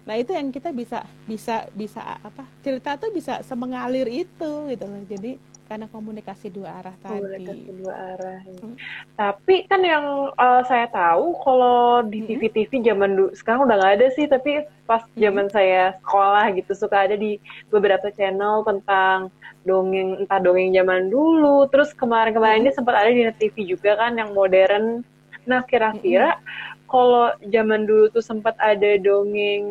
[0.07, 5.03] Nah itu yang kita bisa bisa bisa apa cerita tuh bisa semengalir itu gitu loh.
[5.03, 5.35] Jadi
[5.67, 7.19] karena komunikasi dua arah tadi.
[7.19, 8.39] Komunikasi dua arah.
[8.47, 8.59] Ya.
[8.63, 8.75] Hmm.
[9.19, 12.87] Tapi kan yang uh, saya tahu kalau di TV-TV hmm.
[12.87, 14.25] zaman dulu sekarang udah nggak ada sih.
[14.31, 15.19] Tapi pas hmm.
[15.19, 17.35] zaman saya sekolah gitu suka ada di
[17.67, 19.27] beberapa channel tentang
[19.67, 21.67] dongeng entah dongeng zaman dulu.
[21.67, 22.65] Terus kemarin-kemarin hmm.
[22.65, 25.03] ini sempat ada di TV juga kan yang modern.
[25.43, 29.67] Nah kira-kira hmm kalau zaman dulu tuh sempat ada dongeng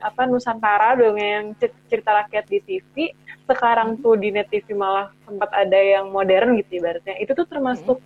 [0.00, 1.52] apa Nusantara dongeng
[1.90, 3.10] cerita rakyat di TV
[3.52, 7.18] sekarang tuh di net TV malah sempat ada yang modern gitu ibaratnya.
[7.18, 7.98] Itu tuh termasuk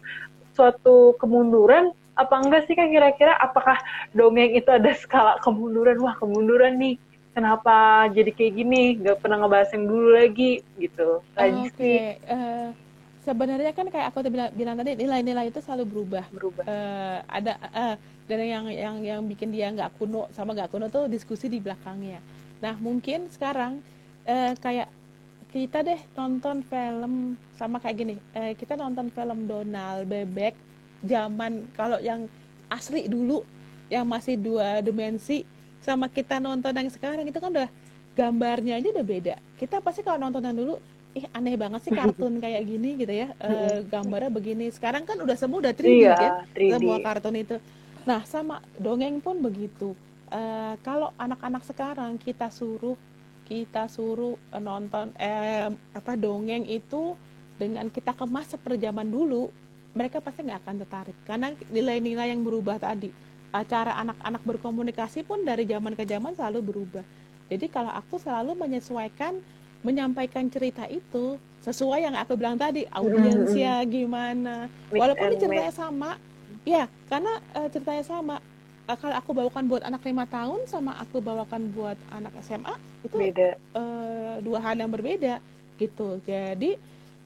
[0.57, 3.35] suatu kemunduran apa enggak sih kan kira-kira?
[3.43, 3.79] Apakah
[4.15, 5.99] dongeng itu ada skala kemunduran?
[6.01, 6.97] Wah kemunduran nih.
[7.35, 8.83] Kenapa jadi kayak gini?
[9.03, 11.19] Nggak pernah ngebahas yang dulu lagi gitu.
[11.35, 12.23] Oke okay.
[12.31, 12.71] uh,
[13.27, 16.25] sebenarnya kan kayak aku bilang, bilang tadi nilai-nilai itu selalu berubah.
[16.31, 16.63] Berubah.
[16.63, 21.11] Uh, ada uh, dan yang yang yang bikin dia nggak kuno sama nggak kuno tuh
[21.11, 22.23] diskusi di belakangnya.
[22.65, 23.85] Nah mungkin sekarang
[24.25, 24.89] eh, kayak
[25.55, 28.15] kita deh nonton film sama kayak gini.
[28.35, 30.59] Eh, kita nonton film Donald bebek
[31.07, 32.27] zaman kalau yang
[32.67, 33.47] asli dulu
[33.87, 35.47] yang masih dua dimensi
[35.79, 37.71] sama kita nonton yang sekarang itu kan udah
[38.19, 39.35] gambarnya aja udah beda.
[39.55, 40.75] Kita pasti kalau nonton yang dulu
[41.15, 43.31] ih aneh banget sih kartun kayak gini gitu ya.
[43.39, 44.75] E, gambarnya begini.
[44.75, 46.83] Sekarang kan udah semua udah 3D iya, kan 3D.
[46.83, 47.57] semua kartun itu.
[48.03, 49.95] Nah, sama dongeng pun begitu.
[50.35, 52.99] Uh, kalau anak-anak sekarang kita suruh
[53.45, 57.15] kita suruh nonton eh, apa dongeng itu
[57.55, 59.53] dengan kita kemas seperti zaman dulu,
[59.95, 63.13] mereka pasti nggak akan tertarik karena nilai-nilai yang berubah tadi.
[63.55, 67.07] Cara anak-anak berkomunikasi pun dari zaman ke zaman selalu berubah.
[67.47, 69.39] Jadi kalau aku selalu menyesuaikan
[69.87, 74.67] menyampaikan cerita itu sesuai yang aku bilang tadi, audiensnya gimana.
[74.91, 76.19] Walaupun ceritanya sama,
[76.65, 78.37] Ya, karena uh, ceritanya sama.
[78.85, 83.57] Kalau aku bawakan buat anak lima tahun sama aku bawakan buat anak SMA itu Beda.
[83.73, 85.41] Uh, dua hal yang berbeda
[85.81, 86.21] gitu.
[86.29, 86.77] Jadi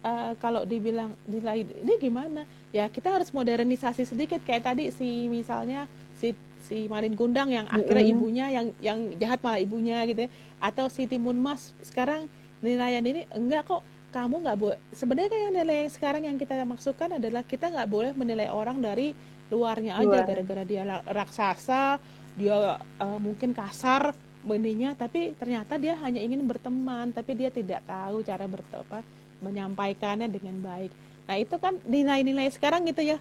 [0.06, 2.46] uh, kalau dibilang nilai ini gimana?
[2.70, 6.30] Ya kita harus modernisasi sedikit kayak tadi si misalnya si
[6.62, 8.14] si Marin Gundang yang akhirnya mm -hmm.
[8.14, 10.30] ibunya yang yang jahat malah ibunya gitu ya.
[10.62, 12.30] Atau si Timun Mas sekarang
[12.62, 17.20] nilaian ini enggak kok kamu nggak boleh sebenarnya yang nilai yang sekarang yang kita maksudkan
[17.20, 19.12] adalah kita nggak boleh menilai orang dari
[19.48, 21.96] luarnya aja gara-gara dia raksasa
[22.36, 24.12] dia uh, mungkin kasar
[24.46, 29.02] benihnya tapi ternyata dia hanya ingin berteman tapi dia tidak tahu cara berteman
[29.42, 30.92] menyampaikannya dengan baik.
[31.26, 33.18] Nah itu kan nilai-nilai sekarang gitu ya.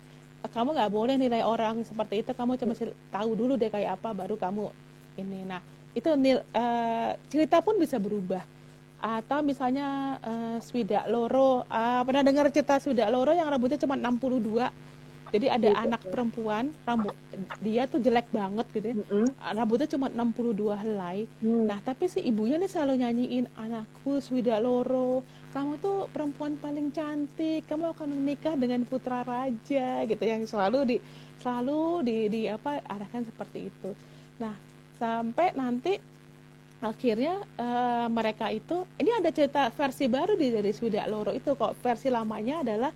[0.48, 2.32] Kamu nggak boleh nilai orang seperti itu.
[2.32, 2.74] Kamu coba
[3.12, 4.70] tahu dulu deh kayak apa baru kamu
[5.20, 5.44] ini.
[5.46, 5.62] Nah
[5.98, 8.42] itu nil, uh, cerita pun bisa berubah.
[8.98, 14.74] Atau misalnya uh, Swidak Loro uh, pernah dengar cerita Swidak Loro yang rambutnya cuma 62
[15.34, 17.16] jadi ada gitu, anak perempuan rambut
[17.60, 18.96] dia tuh jelek banget gitu ya.
[18.96, 19.28] Mm-hmm.
[19.58, 21.18] rambutnya cuma 62 helai.
[21.44, 21.64] Mm.
[21.68, 25.26] nah tapi si ibunya nih selalu nyanyiin anakku Swidak Loro
[25.58, 27.66] kamu tuh perempuan paling cantik.
[27.66, 30.22] Kamu akan menikah dengan putra raja gitu.
[30.22, 30.98] Yang selalu di
[31.42, 33.90] selalu di, di apa arahkan seperti itu.
[34.38, 34.54] Nah
[35.02, 35.98] sampai nanti
[36.78, 41.74] akhirnya uh, mereka itu ini ada cerita versi baru di dari Swidak Loro itu kok.
[41.82, 42.92] Versi lamanya adalah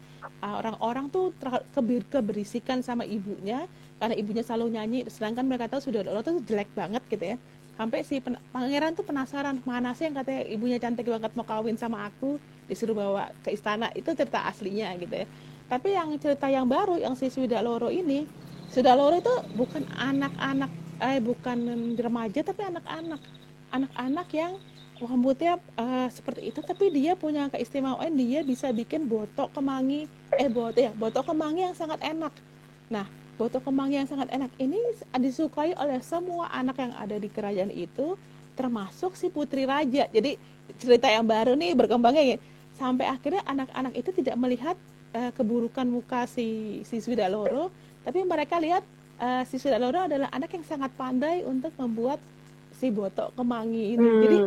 [0.46, 1.34] uh, orang-orang tuh
[1.74, 3.66] keber keberisikan sama ibunya
[3.98, 5.00] karena ibunya selalu nyanyi.
[5.10, 7.38] Sedangkan mereka tahu Swidak Loro tuh jelek banget gitu ya.
[7.74, 8.22] Sampai si
[8.54, 12.38] pangeran tuh penasaran mana sih yang katanya ibunya cantik banget mau kawin sama aku?
[12.70, 13.90] Disuruh bawa ke istana.
[13.98, 15.28] Itu cerita aslinya gitu ya.
[15.66, 18.30] Tapi yang cerita yang baru yang si Swidak Loro ini
[18.70, 20.70] Swidak Loro itu bukan anak-anak
[21.02, 21.58] eh bukan
[21.98, 23.41] remaja tapi anak-anak
[23.72, 24.54] anak-anak yang
[25.02, 30.06] rambutnya uh, seperti itu tapi dia punya keistimewaan dia bisa bikin botok kemangi
[30.38, 32.34] eh botok ya botok kemangi yang sangat enak.
[32.94, 33.10] Nah
[33.42, 34.78] botok kemangi yang sangat enak ini
[35.18, 38.14] disukai oleh semua anak yang ada di kerajaan itu
[38.54, 40.06] termasuk si putri raja.
[40.14, 40.38] Jadi
[40.78, 42.38] cerita yang baru nih berkembangnya ya
[42.78, 44.78] sampai akhirnya anak-anak itu tidak melihat
[45.18, 46.98] uh, keburukan muka si si
[47.30, 47.70] Loro
[48.02, 48.82] tapi mereka lihat
[49.20, 52.18] uh, si Loro adalah anak yang sangat pandai untuk membuat
[52.82, 54.10] si botok kemangi ini.
[54.10, 54.22] Hmm.
[54.26, 54.38] Jadi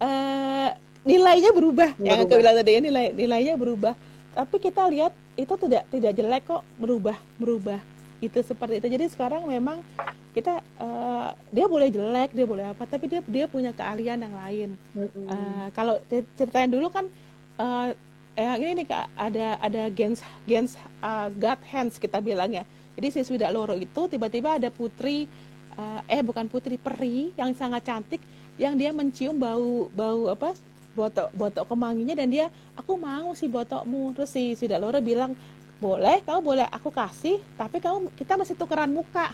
[0.00, 0.68] uh,
[1.04, 1.90] nilainya berubah.
[1.92, 2.08] berubah.
[2.08, 3.94] Yang aku bilang tadi ya nilai nilainya berubah.
[4.32, 7.80] Tapi kita lihat itu tidak tidak jelek kok berubah berubah
[8.24, 8.88] itu seperti itu.
[8.88, 9.84] Jadi sekarang memang
[10.32, 14.68] kita uh, dia boleh jelek dia boleh apa tapi dia dia punya keahlian yang lain.
[14.96, 15.28] Hmm.
[15.28, 17.04] Uh, kalau ceritain dulu kan
[17.60, 17.92] uh,
[18.38, 22.62] yang ini nih kak ada ada gens gens uh, God hands kita bilangnya.
[22.98, 25.30] Jadi si Swida Loro itu tiba-tiba ada putri
[25.78, 28.20] uh, eh bukan putri peri yang sangat cantik
[28.58, 30.52] yang dia mencium bau bau apa
[30.98, 34.18] botok botok kemanginya dan dia aku mau si botokmu.
[34.18, 35.38] Terus si si Dalora bilang
[35.78, 39.30] boleh kamu boleh aku kasih tapi kamu kita masih tukeran muka.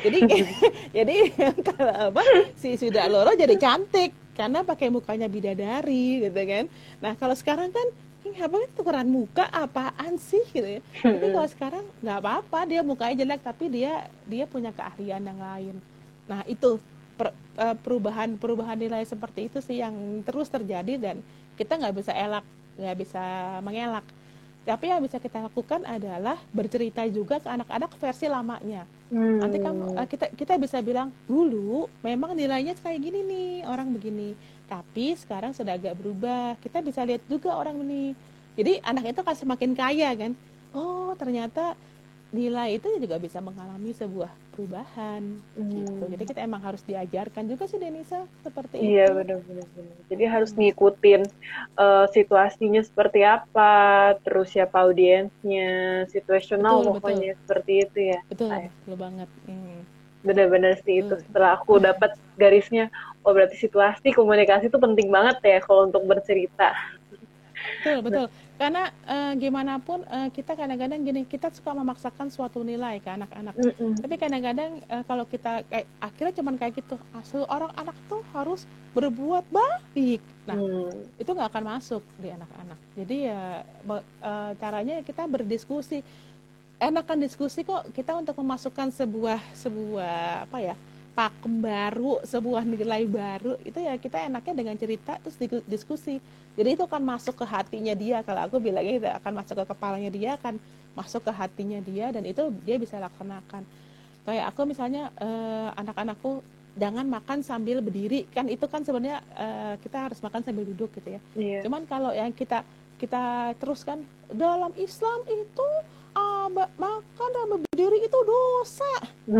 [0.00, 0.24] Jadi
[0.96, 1.16] jadi
[2.08, 2.22] apa
[2.56, 6.64] si sudah loro jadi cantik karena pakai mukanya bidadari gitu kan.
[7.04, 7.86] Nah kalau sekarang kan
[8.34, 10.82] ini apa tukeran muka apaan sih gitu ya.
[11.06, 15.74] Tapi kalau sekarang nggak apa-apa dia mukanya jelek tapi dia dia punya keahlian yang lain.
[16.26, 16.82] Nah itu
[17.14, 19.94] per, uh, perubahan perubahan nilai seperti itu sih yang
[20.26, 21.16] terus terjadi dan
[21.54, 22.42] kita nggak bisa elak
[22.74, 23.22] nggak bisa
[23.62, 24.02] mengelak.
[24.66, 28.82] Tapi yang bisa kita lakukan adalah bercerita juga ke anak-anak versi lamanya.
[29.14, 29.38] Hmm.
[29.38, 34.34] nanti kamu uh, kita kita bisa bilang dulu memang nilainya kayak gini nih orang begini
[34.66, 36.56] tapi sekarang sudah agak berubah.
[36.60, 38.16] Kita bisa lihat juga orang ini.
[38.54, 40.32] Jadi anak itu kan semakin kaya kan?
[40.74, 41.76] Oh ternyata
[42.34, 45.70] nilai itu juga bisa mengalami sebuah perubahan hmm.
[45.70, 46.04] gitu.
[46.10, 48.90] Jadi kita emang harus diajarkan juga sih Denisa seperti iya, itu.
[48.90, 49.66] iya benar-benar
[50.10, 51.22] jadi harus ngikutin
[51.78, 57.40] uh, situasinya seperti apa terus siapa audiensnya situasional betul, pokoknya betul.
[57.42, 58.20] seperti itu ya.
[58.30, 59.28] Betul betul banget.
[59.46, 59.78] Hmm.
[60.24, 61.14] benar-benar sih itu.
[61.28, 62.88] Setelah aku dapat garisnya
[63.24, 66.76] oh berarti situasi komunikasi itu penting banget ya kalau untuk bercerita.
[67.80, 68.26] Betul betul.
[68.54, 73.54] Karena uh, gimana pun uh, kita kadang-kadang gini kita suka memaksakan suatu nilai ke anak-anak.
[73.58, 73.92] Mm -mm.
[73.98, 78.62] tapi kadang-kadang uh, kalau kita kayak akhirnya cuman kayak gitu asal orang anak tuh harus
[78.94, 80.22] berbuat baik.
[80.46, 81.18] Nah mm.
[81.18, 82.78] itu nggak akan masuk di anak-anak.
[82.94, 86.04] Jadi ya uh, caranya kita berdiskusi.
[86.78, 90.74] Enakan diskusi kok kita untuk memasukkan sebuah sebuah apa ya
[91.14, 96.18] pakem baru, sebuah nilai baru, itu ya kita enaknya dengan cerita terus diskusi.
[96.58, 98.22] Jadi itu akan masuk ke hatinya dia.
[98.26, 100.58] Kalau aku bilangnya itu akan masuk ke kepalanya dia, akan
[100.94, 103.62] masuk ke hatinya dia dan itu dia bisa laksanakan.
[104.26, 106.42] Kayak aku misalnya eh, anak-anakku
[106.74, 111.18] jangan makan sambil berdiri kan itu kan sebenarnya eh, kita harus makan sambil duduk gitu
[111.18, 111.20] ya.
[111.38, 111.62] Yeah.
[111.62, 112.66] Cuman kalau yang kita
[112.98, 115.68] kita teruskan dalam Islam itu
[116.52, 118.92] makan dan berdiri itu dosa.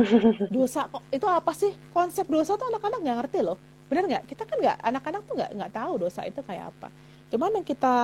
[0.57, 1.72] dosa kok itu apa sih?
[1.90, 3.59] Konsep dosa tuh anak-anak nggak ngerti loh.
[3.88, 4.24] Benar nggak?
[4.30, 6.88] Kita kan nggak anak-anak tuh nggak nggak tahu dosa itu kayak apa.
[7.32, 7.94] Cuman yang kita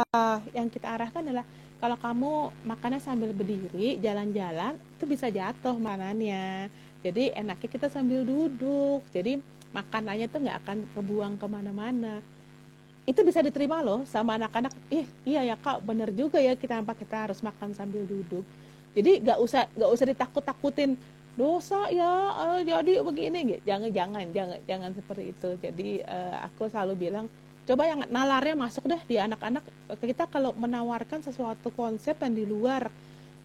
[0.53, 1.47] yang kita arahkan adalah
[1.81, 2.33] kalau kamu
[2.69, 6.69] makannya sambil berdiri, jalan-jalan itu bisa jatuh manannya.
[7.01, 9.01] Jadi enaknya kita sambil duduk.
[9.13, 9.41] Jadi
[9.73, 12.21] makanannya tuh nggak akan kebuang ke mana-mana
[13.09, 16.95] itu bisa diterima loh sama anak-anak ih iya ya kak bener juga ya kita apa
[16.95, 18.47] kita harus makan sambil duduk
[18.91, 20.99] jadi nggak usah nggak usah ditakut-takutin
[21.39, 23.57] dosa ya uh, jadi begini.
[23.57, 25.49] Gitu jangan jangan jangan jangan seperti itu.
[25.63, 27.27] Jadi uh, aku selalu bilang
[27.65, 29.63] coba yang nalarnya masuk deh di anak-anak.
[30.03, 32.91] Kita kalau menawarkan sesuatu konsep yang di luar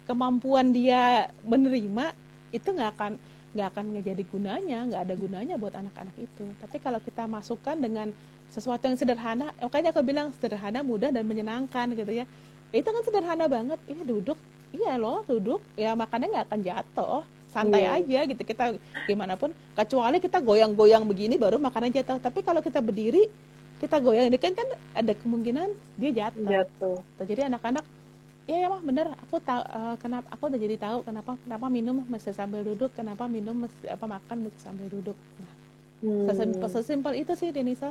[0.06, 2.14] kemampuan dia menerima
[2.50, 3.12] itu nggak akan
[3.56, 6.44] nggak akan jadi gunanya nggak ada gunanya buat anak-anak itu.
[6.58, 8.10] Tapi kalau kita masukkan dengan
[8.50, 12.26] sesuatu yang sederhana makanya aku bilang sederhana mudah dan menyenangkan gitu ya.
[12.74, 13.78] Itu kan sederhana banget.
[13.86, 14.36] Ini duduk
[14.76, 15.60] iya loh duduk.
[15.74, 17.22] Ya makannya nggak akan jatuh.
[17.50, 17.96] Santai yeah.
[17.96, 18.42] aja gitu.
[18.44, 18.64] Kita
[19.08, 22.20] gimana pun kecuali kita goyang-goyang begini baru makanan jatuh.
[22.20, 23.26] Tapi kalau kita berdiri
[23.80, 24.28] kita goyang.
[24.28, 26.96] Ini kan kan ada kemungkinan dia jatuh, jatuh.
[27.24, 27.84] jadi anak-anak
[28.46, 29.10] Iya ya mah bener.
[29.26, 32.94] Aku tahu uh, kenapa aku udah jadi tahu kenapa kenapa minum mesti sambil duduk.
[32.94, 35.18] Kenapa minum mesti apa makan mesti sambil duduk.
[35.42, 35.50] Nah
[36.06, 36.26] hmm.
[36.30, 37.90] sesimpel, sesimpel itu sih Denisa.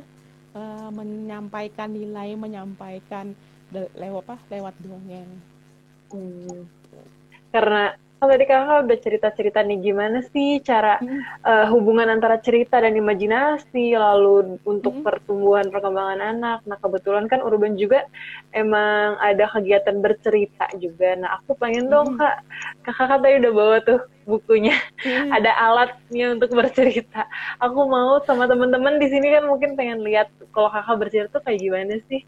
[0.56, 3.36] Uh, menyampaikan nilai menyampaikan
[3.76, 5.28] lewat apa lewat dongeng
[6.12, 6.68] hmm.
[7.50, 11.46] karena kalau tadi kakak udah cerita-cerita nih gimana sih cara hmm.
[11.46, 15.06] uh, hubungan antara cerita dan imajinasi, lalu untuk hmm.
[15.06, 16.66] pertumbuhan perkembangan anak.
[16.66, 18.08] Nah kebetulan kan Urban juga
[18.56, 21.14] emang ada kegiatan bercerita juga.
[21.20, 22.20] Nah aku pengen dong hmm.
[22.24, 22.36] kak,
[22.88, 24.74] kakak kan tadi udah bawa tuh bukunya,
[25.06, 25.30] hmm.
[25.30, 27.30] ada alatnya untuk bercerita.
[27.62, 31.62] Aku mau sama teman-teman di sini kan mungkin pengen lihat kalau kakak bercerita tuh kayak
[31.62, 32.26] gimana sih?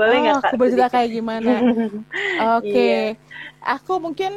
[0.00, 0.48] Boleh nggak oh, kak?
[0.48, 1.52] Aku bercerita kayak gimana?
[1.60, 2.80] Oke, okay.
[2.88, 3.04] iya.
[3.60, 4.32] aku mungkin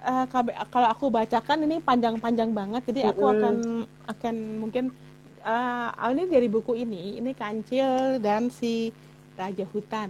[0.00, 0.24] uh,
[0.72, 3.54] kalau aku bacakan ini panjang-panjang banget, jadi aku akan
[4.08, 4.34] akan
[4.64, 4.84] mungkin
[5.44, 8.88] uh, ini dari buku ini, ini Kancil dan si
[9.36, 10.08] Raja Hutan.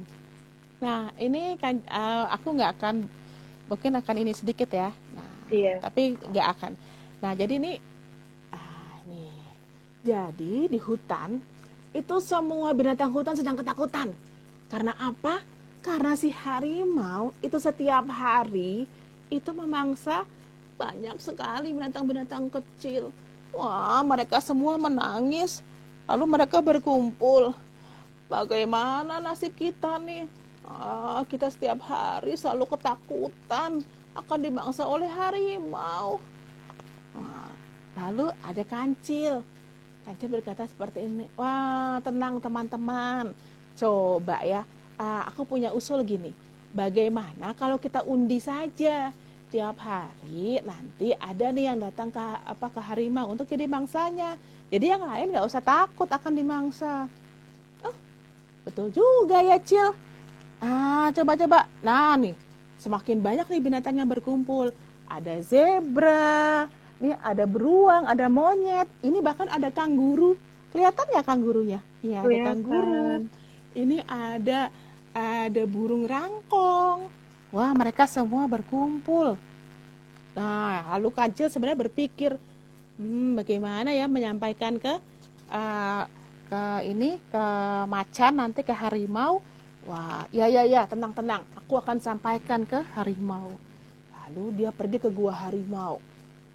[0.78, 3.02] Nah ini kan uh, aku nggak akan
[3.66, 5.82] mungkin akan ini sedikit ya, nah, iya.
[5.82, 6.72] tapi nggak akan.
[7.18, 7.82] Nah jadi ini,
[8.54, 9.34] ah, nih,
[10.06, 11.42] jadi di hutan
[11.90, 14.14] itu semua binatang hutan sedang ketakutan
[14.68, 15.40] karena apa?
[15.80, 18.84] Karena si harimau itu setiap hari
[19.32, 20.28] itu memangsa
[20.76, 23.08] banyak sekali binatang-binatang kecil.
[23.56, 25.64] Wah, mereka semua menangis.
[26.04, 27.56] Lalu mereka berkumpul.
[28.28, 30.28] Bagaimana nasib kita nih?
[30.68, 33.80] Ah, kita setiap hari selalu ketakutan
[34.12, 36.20] akan dimangsa oleh harimau.
[37.96, 39.40] Lalu ada kancil.
[40.04, 41.26] Kancil berkata seperti ini.
[41.34, 43.32] Wah, tenang teman-teman
[43.78, 44.66] Coba ya,
[44.98, 46.34] uh, aku punya usul gini.
[46.74, 49.14] Bagaimana kalau kita undi saja
[49.48, 54.34] tiap hari nanti ada nih yang datang ke apa ke harimau untuk jadi mangsanya.
[54.68, 57.06] Jadi yang lain nggak usah takut akan dimangsa.
[57.86, 57.94] Oh,
[58.66, 59.94] betul juga ya Cil.
[60.58, 61.70] Ah, coba-coba.
[61.80, 62.34] Nah nih,
[62.82, 64.74] semakin banyak nih binatang yang berkumpul.
[65.08, 66.66] Ada zebra,
[66.98, 68.90] nih ada beruang, ada monyet.
[69.06, 70.34] Ini bahkan ada kanguru.
[70.74, 71.80] Kelihatan ya kangurunya?
[72.04, 73.24] Iya, ada kanguru
[73.78, 74.74] ini ada
[75.14, 77.06] ada burung rangkong.
[77.54, 79.38] Wah, mereka semua berkumpul.
[80.36, 82.36] Nah, lalu Kancil sebenarnya berpikir,
[83.00, 85.00] hmm, bagaimana ya menyampaikan ke
[85.48, 86.02] uh,
[86.48, 87.44] ke ini ke
[87.88, 89.40] macan nanti ke harimau.
[89.88, 91.46] Wah, ya ya ya, tenang-tenang.
[91.64, 93.56] Aku akan sampaikan ke harimau.
[94.12, 96.04] Lalu dia pergi ke gua harimau.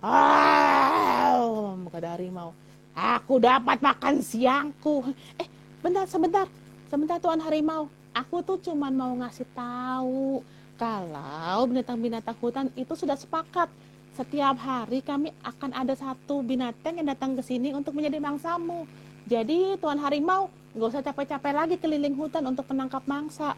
[0.04, 2.54] Ah, kata harimau.
[2.94, 5.10] Aku dapat makan siangku.
[5.42, 5.50] Eh,
[5.82, 6.46] bentar, sebentar
[6.94, 10.46] Sebentar Tuan Harimau, aku tuh cuma mau ngasih tahu
[10.78, 13.66] kalau binatang-binatang hutan itu sudah sepakat
[14.14, 18.86] setiap hari kami akan ada satu binatang yang datang ke sini untuk menjadi mangsamu.
[19.26, 23.58] Jadi Tuan Harimau nggak usah capek-capek lagi keliling hutan untuk menangkap mangsa.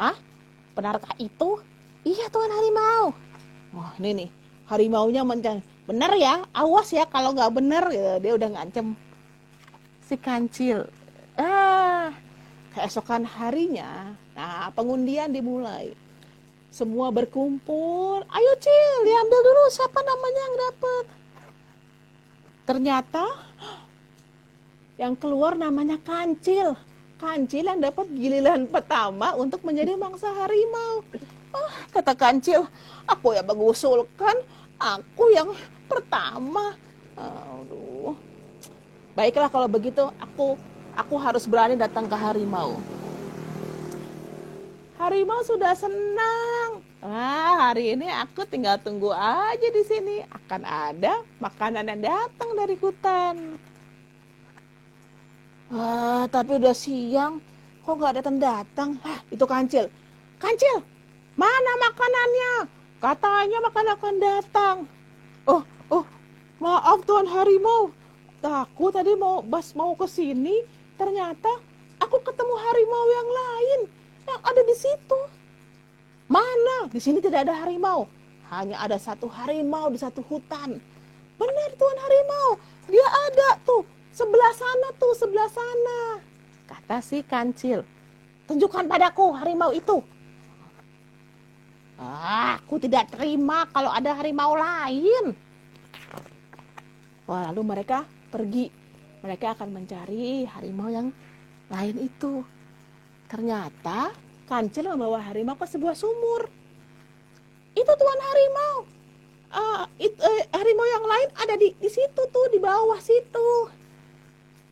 [0.00, 0.16] Ah,
[0.72, 1.60] benarkah itu?
[2.00, 3.12] Iya Tuan Harimau.
[3.76, 4.28] Wah ini nih,
[4.72, 5.60] harimaunya mencang.
[5.84, 8.96] Bener ya, awas ya kalau nggak bener ya, dia udah ngancem.
[10.08, 10.88] Si kancil.
[11.36, 12.23] Ah,
[12.74, 15.94] keesokan harinya, nah pengundian dimulai.
[16.74, 21.04] Semua berkumpul, ayo Cil, diambil dulu siapa namanya yang dapat.
[22.66, 23.24] Ternyata
[24.98, 26.74] yang keluar namanya Kancil.
[27.14, 31.06] Kancil yang dapat giliran pertama untuk menjadi mangsa harimau.
[31.54, 32.66] Oh, kata Kancil,
[33.06, 34.34] aku yang mengusulkan,
[34.74, 35.54] aku yang
[35.86, 36.74] pertama.
[37.14, 38.18] Aduh.
[39.14, 40.58] Baiklah kalau begitu, aku
[40.94, 42.78] Aku harus berani datang ke harimau.
[44.94, 46.80] Harimau sudah senang.
[47.04, 50.22] Ah, hari ini aku tinggal tunggu aja di sini.
[50.30, 53.58] Akan ada makanan yang datang dari hutan.
[55.74, 57.42] Ah, tapi udah siang.
[57.84, 58.96] Kok nggak datang-datang?
[59.04, 59.92] Hah, itu kancil.
[60.40, 60.80] Kancil,
[61.36, 62.52] mana makanannya?
[63.02, 64.76] Katanya makan akan datang.
[65.44, 65.60] Oh,
[65.92, 66.04] oh,
[66.62, 67.92] maaf Tuan Harimau.
[68.44, 70.64] Aku tadi mau bas mau ke sini,
[70.94, 71.52] Ternyata
[71.98, 73.80] aku ketemu harimau yang lain
[74.24, 75.20] yang ada di situ.
[76.30, 76.88] Mana?
[76.88, 78.08] Di sini tidak ada harimau.
[78.48, 80.78] Hanya ada satu harimau di satu hutan.
[81.34, 82.48] Benar Tuan Harimau,
[82.86, 83.82] dia ada tuh.
[84.14, 86.22] Sebelah sana tuh, sebelah sana.
[86.70, 87.82] Kata si kancil.
[88.46, 89.98] Tunjukkan padaku harimau itu.
[91.98, 95.34] Ah, aku tidak terima kalau ada harimau lain.
[97.26, 98.83] Wah, lalu mereka pergi.
[99.24, 101.08] Mereka akan mencari harimau yang
[101.72, 102.44] lain itu.
[103.24, 104.12] Ternyata
[104.44, 106.44] kancil membawa harimau ke sebuah sumur.
[107.72, 108.76] Itu tuan harimau.
[109.54, 113.72] Uh, it, uh, harimau yang lain ada di, di situ tuh, di bawah situ.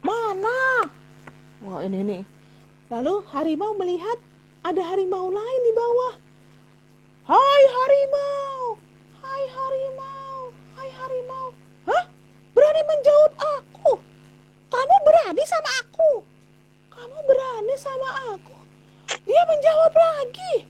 [0.04, 0.84] Mana?
[1.64, 2.22] Wah, ini nih.
[2.92, 4.20] Lalu harimau melihat
[4.60, 6.14] ada harimau lain di bawah.
[7.24, 8.76] Hai harimau,
[9.24, 10.36] hai harimau,
[10.76, 11.46] hai harimau.
[11.88, 12.04] Hah?
[12.52, 13.71] Berani menjauh aku?
[14.72, 16.10] Kamu berani sama aku?
[16.88, 18.56] Kamu berani sama aku?
[19.28, 20.64] Dia menjawab lagi.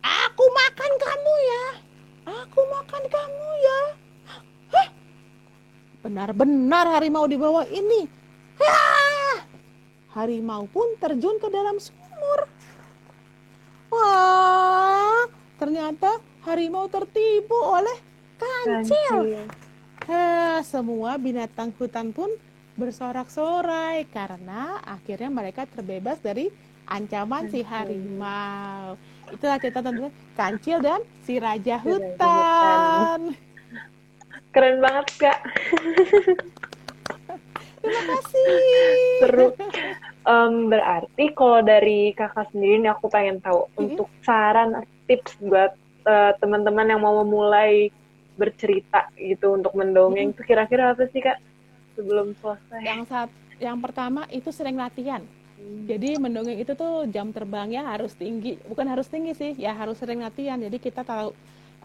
[0.00, 1.64] Aku makan kamu ya.
[2.40, 3.80] Aku makan kamu ya.
[4.72, 4.88] Hah?
[6.00, 8.08] Benar-benar harimau di bawah ini.
[8.64, 9.44] Hah!
[10.16, 12.48] Harimau pun terjun ke dalam sumur.
[13.92, 15.28] Wah,
[15.60, 16.16] ternyata
[16.48, 17.98] harimau tertipu oleh
[18.40, 19.44] kancil.
[20.08, 22.32] Hah, semua binatang hutan pun
[22.74, 26.50] bersorak-sorai karena akhirnya mereka terbebas dari
[26.90, 28.98] ancaman si harimau.
[29.30, 33.32] Itulah cerita tentang kancil dan si raja hutan.
[34.52, 35.38] Keren banget kak.
[37.84, 38.48] Terima kasih.
[39.20, 39.46] Seru.
[40.24, 43.84] Um, berarti kalau dari kakak sendiri nih aku pengen tahu mm-hmm.
[43.84, 45.76] untuk saran tips buat
[46.08, 47.92] uh, teman-teman yang mau memulai
[48.40, 50.40] bercerita gitu untuk mendongeng mm-hmm.
[50.40, 51.36] itu kira-kira apa sih kak
[51.94, 52.80] sebelum selesai?
[52.82, 53.30] Yang saat
[53.62, 55.22] yang pertama itu sering latihan.
[55.56, 55.86] Hmm.
[55.86, 60.20] Jadi mendongeng itu tuh jam terbangnya harus tinggi, bukan harus tinggi sih, ya harus sering
[60.22, 60.58] latihan.
[60.58, 61.30] Jadi kita tahu,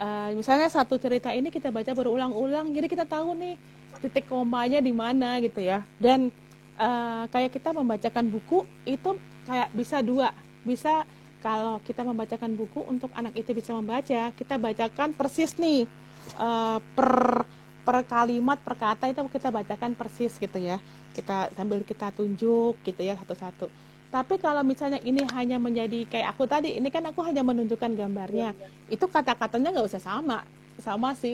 [0.01, 3.55] uh, misalnya satu cerita ini kita baca berulang-ulang, jadi kita tahu nih
[4.01, 5.86] titik komanya di mana gitu ya.
[6.01, 6.34] Dan
[6.80, 10.32] uh, kayak kita membacakan buku itu kayak bisa dua
[10.64, 11.07] bisa
[11.39, 15.88] kalau kita membacakan buku untuk anak itu bisa membaca kita bacakan persis nih
[16.36, 17.43] uh, per
[17.90, 20.78] per kalimat per kata itu kita bacakan persis gitu ya.
[21.18, 23.66] Kita sambil kita tunjuk gitu ya satu-satu.
[24.14, 28.54] Tapi kalau misalnya ini hanya menjadi kayak aku tadi ini kan aku hanya menunjukkan gambarnya.
[28.54, 28.94] Ya, ya.
[28.94, 30.46] itu kata-katanya nggak usah sama.
[30.78, 31.34] Sama si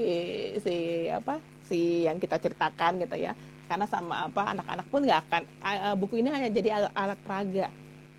[0.64, 3.36] si apa si yang kita ceritakan gitu ya.
[3.68, 7.68] Karena sama apa anak-anak pun nggak akan uh, buku ini hanya jadi alat, alat peraga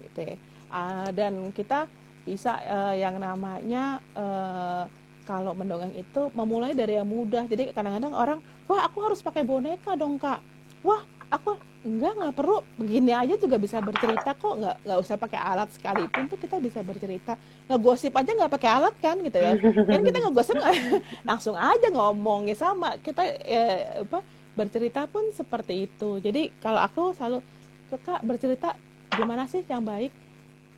[0.04, 0.36] gitu ya.
[0.68, 1.88] Uh, dan kita
[2.28, 4.84] bisa uh, yang namanya uh,
[5.26, 7.44] kalau mendongeng itu memulai dari yang mudah.
[7.50, 8.38] Jadi kadang-kadang orang
[8.70, 10.38] wah aku harus pakai boneka dong kak.
[10.86, 12.62] Wah aku enggak nggak perlu.
[12.78, 14.54] Begini aja juga bisa bercerita kok.
[14.62, 17.34] Nggak nggak usah pakai alat sekalipun tuh kita bisa bercerita.
[17.66, 19.52] Ngegosip aja nggak pakai alat kan gitu ya.
[19.60, 20.56] Kan kita ngegosip
[21.28, 22.94] langsung aja ngomong ya sama.
[23.02, 23.64] Kita ya,
[24.06, 24.22] apa
[24.54, 26.22] bercerita pun seperti itu.
[26.22, 27.42] Jadi kalau aku selalu
[27.90, 28.78] suka bercerita
[29.10, 30.14] gimana sih yang baik?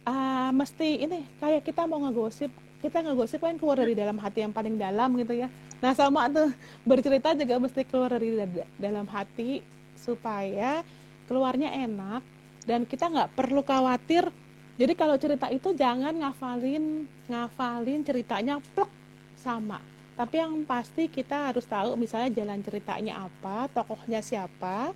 [0.09, 2.49] Uh, mesti ini kayak kita mau ngegosip
[2.79, 5.49] kita ngegosip kan keluar dari dalam hati yang paling dalam gitu ya.
[5.83, 6.51] Nah sama tuh
[6.87, 8.39] bercerita juga mesti keluar dari
[8.79, 9.63] dalam hati
[9.99, 10.87] supaya
[11.27, 12.23] keluarnya enak
[12.65, 14.31] dan kita nggak perlu khawatir.
[14.79, 18.91] Jadi kalau cerita itu jangan ngafalin ngafalin ceritanya plek
[19.35, 19.83] sama.
[20.15, 24.95] Tapi yang pasti kita harus tahu misalnya jalan ceritanya apa tokohnya siapa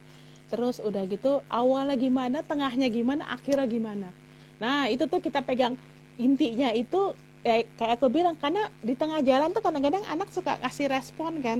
[0.50, 4.08] terus udah gitu awalnya gimana tengahnya gimana akhirnya gimana.
[4.62, 5.74] Nah itu tuh kita pegang
[6.20, 10.86] intinya itu eh, kayak aku bilang karena di tengah jalan tuh kadang-kadang anak suka ngasih
[10.90, 11.58] respon kan.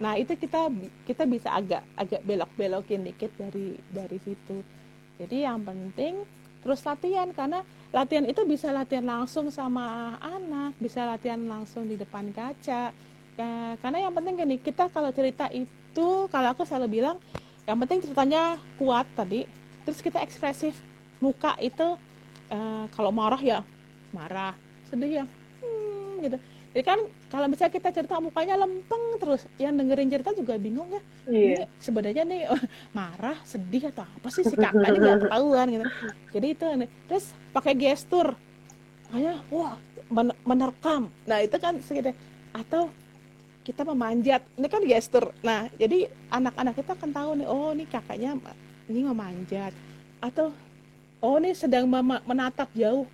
[0.00, 0.68] Nah itu kita
[1.08, 4.60] kita bisa agak agak belok-belokin dikit dari dari situ.
[5.16, 6.26] Jadi yang penting
[6.60, 7.60] terus latihan karena
[7.92, 12.92] latihan itu bisa latihan langsung sama anak bisa latihan langsung di depan kaca.
[13.34, 13.50] Ya,
[13.82, 17.18] karena yang penting gini kita kalau cerita itu kalau aku selalu bilang
[17.64, 19.48] yang penting ceritanya kuat tadi
[19.88, 20.76] terus kita ekspresif.
[21.22, 21.96] Muka itu
[22.52, 23.64] uh, kalau marah ya
[24.12, 24.52] marah
[24.94, 25.24] sedih ya.
[25.58, 26.38] Hmm, gitu.
[26.74, 26.98] Jadi kan
[27.30, 31.02] kalau misalnya kita cerita mukanya lempeng terus yang dengerin cerita juga bingung ya.
[31.30, 31.66] Yeah.
[31.78, 32.50] sebenarnya nih
[32.98, 34.42] marah sedih atau apa sih?
[34.42, 35.86] Si kakaknya nggak ketahuan gitu.
[36.34, 36.66] Jadi itu
[37.06, 38.34] terus pakai gestur.
[39.10, 39.78] Kayak wah
[40.42, 41.14] menerkam.
[41.30, 42.10] Nah itu kan segitu.
[42.50, 42.90] Atau
[43.62, 44.42] kita memanjat.
[44.58, 45.30] Ini kan gestur.
[45.46, 48.34] Nah jadi anak-anak kita akan tahu nih oh ini kakaknya
[48.90, 49.70] ini memanjat.
[50.18, 50.50] Atau
[51.22, 51.86] oh ini sedang
[52.26, 53.06] menatap jauh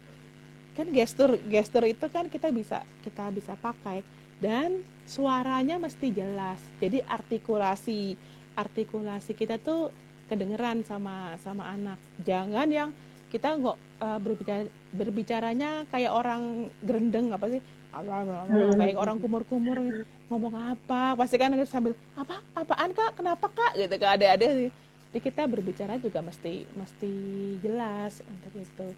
[0.80, 4.00] kan gestur gestur itu kan kita bisa kita bisa pakai.
[4.40, 6.56] Dan suaranya mesti jelas.
[6.80, 8.16] Jadi artikulasi
[8.56, 9.92] artikulasi kita tuh
[10.32, 12.00] kedengeran sama sama anak.
[12.24, 12.90] Jangan yang
[13.28, 14.64] kita nggak uh, berbicara
[14.96, 17.62] berbicaranya kayak orang gerendeng apa sih?
[17.90, 18.78] Hmm.
[18.78, 21.18] kayak orang kumur-kumur ngomong apa?
[21.18, 22.38] Pasti kan sambil apa?
[22.54, 23.18] Apaan kak?
[23.18, 23.76] Kenapa kak?
[23.76, 24.70] Gitu kan ada-ada sih.
[25.10, 27.12] Jadi kita berbicara juga mesti mesti
[27.58, 28.88] jelas untuk itu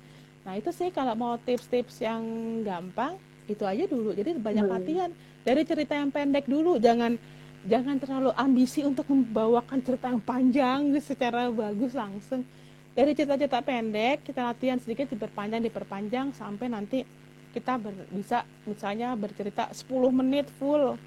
[0.42, 2.22] Nah itu sih kalau mau tips-tips yang
[2.66, 3.14] gampang,
[3.46, 4.10] itu aja dulu.
[4.14, 4.74] Jadi banyak hmm.
[4.74, 5.10] latihan.
[5.42, 7.18] Dari cerita yang pendek dulu jangan
[7.66, 12.46] jangan terlalu ambisi untuk membawakan cerita yang panjang secara bagus langsung.
[12.92, 16.98] Dari cerita-cerita pendek kita latihan sedikit diperpanjang diperpanjang sampai nanti
[17.52, 20.98] kita ber, bisa misalnya bercerita 10 menit full.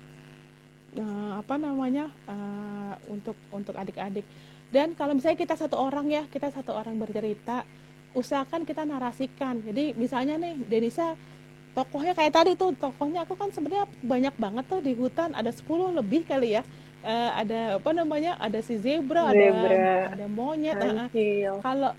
[0.95, 2.07] Uh, apa namanya?
[2.23, 4.23] Uh, untuk untuk adik-adik.
[4.71, 7.67] Dan kalau misalnya kita satu orang ya kita satu orang bercerita
[8.15, 9.61] usahakan kita narasikan.
[9.61, 11.13] Jadi misalnya nih Denisa
[11.75, 15.35] tokohnya kayak tadi tuh tokohnya aku kan sebenarnya banyak banget tuh di hutan.
[15.35, 16.63] Ada 10 lebih kali ya.
[17.05, 18.39] Uh, ada apa namanya?
[18.41, 19.69] Ada si zebra, zebra.
[19.69, 19.83] ada
[20.17, 21.05] ada monyet uh,
[21.61, 21.93] kalau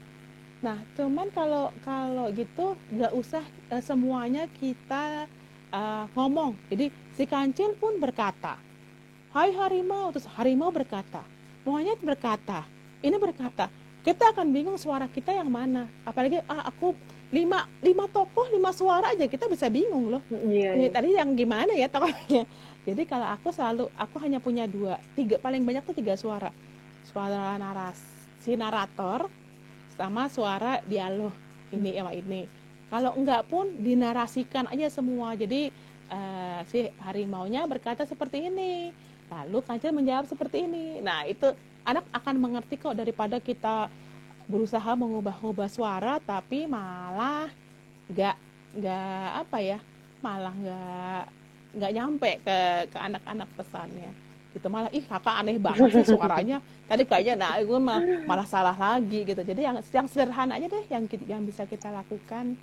[0.65, 5.31] nah cuman kalau kalau gitu nggak usah uh, semuanya kita
[5.71, 6.59] uh, ngomong.
[6.73, 8.59] Jadi si kancil pun berkata
[9.37, 11.21] hai harimau terus harimau berkata
[11.69, 12.65] monyet berkata
[13.05, 13.69] ini berkata
[14.07, 15.91] kita akan bingung suara kita yang mana.
[16.07, 16.95] Apalagi ah aku
[17.35, 19.27] lima lima tokoh lima suara aja.
[19.27, 20.23] Kita bisa bingung loh.
[20.31, 20.89] Iya, iya.
[20.95, 22.47] tadi yang gimana ya tokohnya?
[22.87, 26.55] Jadi kalau aku selalu aku hanya punya dua tiga paling banyak tuh tiga suara.
[27.03, 27.99] Suara naras
[28.39, 29.27] si narator
[29.99, 31.35] sama suara dialog
[31.75, 32.47] ini sama ini.
[32.87, 35.35] Kalau enggak pun dinarasikan aja semua.
[35.35, 35.75] Jadi
[36.15, 38.95] uh, si harimaunya berkata seperti ini
[39.27, 41.03] lalu kancil menjawab seperti ini.
[41.03, 41.51] Nah itu
[41.87, 43.87] anak akan mengerti kok daripada kita
[44.51, 47.51] berusaha mengubah-ubah suara tapi malah
[48.11, 48.37] nggak
[48.79, 49.79] nggak apa ya
[50.23, 51.23] malah nggak
[51.77, 52.59] nggak nyampe ke
[52.91, 54.11] ke anak-anak pesannya.
[54.55, 56.59] Gitu malah ih kakak aneh banget sih suaranya.
[56.89, 59.43] Tadi kayaknya nah gue malah, malah salah lagi gitu.
[59.45, 62.57] Jadi yang yang sederhana aja deh yang yang bisa kita lakukan.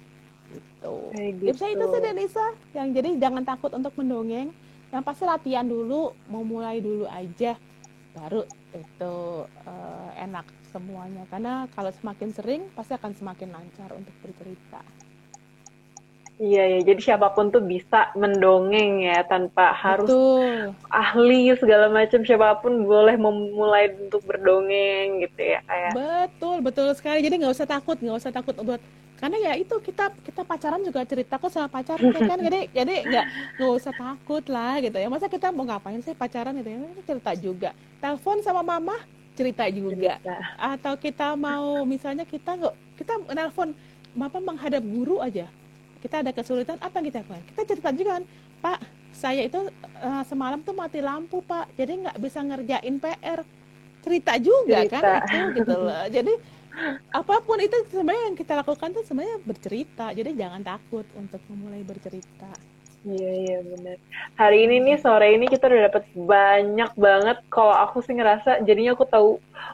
[0.53, 1.53] Gitu, gitu.
[1.53, 2.47] bisa itu sih Denisa.
[2.73, 4.49] Yang jadi jangan takut untuk mendongeng.
[4.89, 7.57] Yang pasti latihan dulu mau mulai dulu aja
[8.13, 8.45] baru
[8.75, 9.15] itu
[9.45, 14.81] uh, enak semuanya karena kalau semakin sering pasti akan semakin lancar untuk bercerita.
[16.41, 20.73] Iya ya, jadi siapa pun tuh bisa mendongeng ya tanpa harus Betul.
[20.89, 25.93] ahli segala macam siapa pun boleh memulai untuk berdongeng gitu ya kayak.
[25.93, 27.21] Betul betul sekali.
[27.21, 28.81] Jadi nggak usah takut, nggak usah takut buat
[29.23, 32.35] karena ya itu kita kita pacaran juga cerita kok sama pacar ya kan?
[32.43, 35.07] Jadi jadi nggak nggak usah takut lah gitu ya.
[35.07, 36.79] Masa kita mau ngapain sih pacaran gitu ya?
[37.07, 37.69] Cerita juga.
[38.03, 38.99] Telepon sama mama
[39.31, 40.19] cerita juga.
[40.19, 40.35] Cerita.
[40.59, 43.71] atau kita mau misalnya kita nggak kita nelfon
[44.11, 45.47] bapak menghadap guru aja.
[46.03, 47.43] Kita ada kesulitan apa yang kita lakukan?
[47.47, 48.23] Kita cerita juga kan
[48.59, 48.79] pak
[49.15, 49.71] saya itu
[50.03, 51.71] uh, semalam tuh mati lampu pak.
[51.79, 53.39] Jadi nggak bisa ngerjain PR
[54.03, 54.99] cerita juga kan, cerita.
[54.99, 56.03] kan itu gitu loh.
[56.11, 56.33] Jadi
[57.13, 61.85] apa pun itu sebenarnya yang kita lakukan tuh sebenarnya bercerita jadi jangan takut untuk memulai
[61.85, 62.49] bercerita
[63.03, 63.97] Iya iya benar.
[64.39, 67.37] Hari ini nih sore ini kita udah dapat banyak banget.
[67.51, 69.29] Kalau aku sih ngerasa jadinya aku tahu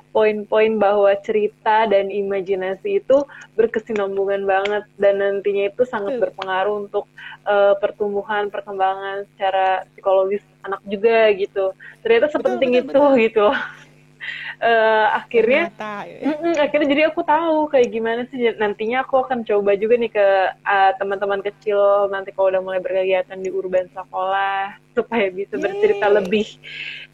[0.10, 3.22] poin-poin bahwa cerita dan imajinasi itu
[3.54, 7.06] berkesinambungan banget dan nantinya itu sangat berpengaruh untuk
[7.46, 11.78] uh, pertumbuhan perkembangan secara psikologis anak juga gitu.
[12.02, 13.22] Ternyata sepenting betul, betul, itu betul.
[13.30, 13.48] gitu
[14.60, 15.72] uh, akhirnya
[16.06, 16.36] ya.
[16.36, 20.28] mm akhirnya jadi aku tahu kayak gimana sih nantinya aku akan coba juga nih ke
[20.64, 25.64] uh, teman-teman kecil nanti kalau udah mulai berkegiatan di urban sekolah supaya bisa Yeay.
[25.64, 26.48] bercerita lebih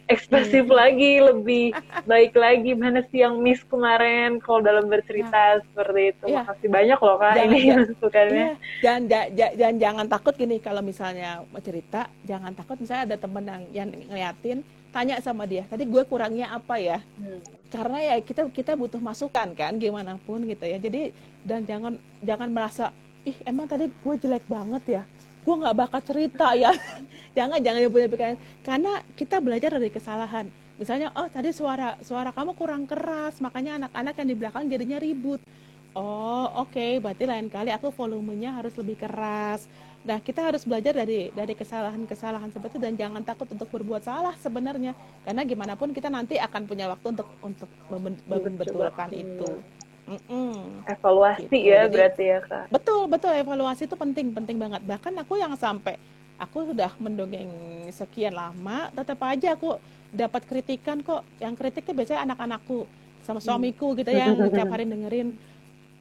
[0.05, 0.77] ekspresif hmm.
[0.77, 1.65] lagi, lebih
[2.11, 2.71] baik lagi.
[2.77, 5.61] Mana sih yang miss kemarin kalau dalam bercerita nah.
[5.65, 6.25] seperti itu.
[6.29, 6.45] Ya.
[6.45, 8.37] Makasih banyak loh kak jangan, ini masukannya.
[8.37, 8.55] Ya.
[8.81, 13.63] Jangan, jangan, jangan takut gini kalau misalnya mau cerita, jangan takut misalnya ada temen yang,
[13.73, 14.59] yang ngeliatin,
[14.95, 17.03] tanya sama dia tadi gue kurangnya apa ya?
[17.19, 17.43] Hmm.
[17.67, 20.79] karena ya kita kita butuh masukan kan gimana pun gitu ya.
[20.79, 21.11] Jadi
[21.43, 22.95] dan jangan jangan merasa
[23.27, 25.03] ih emang tadi gue jelek banget ya?
[25.43, 26.71] Gue nggak bakal cerita ya.
[27.37, 28.39] Jangan jangan punya pikiran.
[28.63, 30.47] Karena kita belajar dari kesalahan.
[30.79, 35.43] Misalnya oh tadi suara suara kamu kurang keras makanya anak-anak yang di belakang jadinya ribut
[35.95, 39.65] oh oke okay, berarti lain kali aku volumenya harus lebih keras
[40.05, 44.37] Nah, kita harus belajar dari dari kesalahan-kesalahan seperti itu dan jangan takut untuk berbuat salah
[44.37, 44.93] sebenarnya.
[45.25, 49.49] Karena gimana pun kita nanti akan punya waktu untuk untuk membetulkan itu.
[50.05, 50.85] Mm -mm.
[50.85, 51.73] Evaluasi gitu.
[51.73, 52.65] ya Jadi, berarti ya kak.
[52.69, 54.85] Betul betul evaluasi itu penting penting banget.
[54.85, 55.97] Bahkan aku yang sampai
[56.37, 57.49] aku sudah mendongeng
[57.89, 59.81] sekian lama, tetap aja aku
[60.13, 61.25] dapat kritikan kok.
[61.41, 62.85] Yang kritiknya biasanya anak-anakku
[63.25, 65.33] sama suamiku gitu yang tiap hari dengerin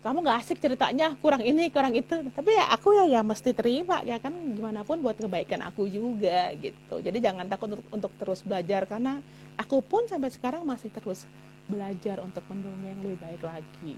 [0.04, 4.04] kamu nggak asik ceritanya kurang ini kurang itu tapi ya aku ya ya mesti terima
[4.04, 8.44] ya kan gimana pun buat kebaikan aku juga gitu jadi jangan takut untuk, untuk terus
[8.44, 9.24] belajar karena
[9.56, 11.24] aku pun sampai sekarang masih terus
[11.64, 13.96] belajar untuk mendongeng yang lebih baik lagi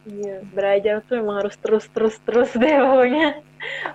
[0.00, 3.36] Iya, belajar tuh memang harus terus terus terus deh pokoknya.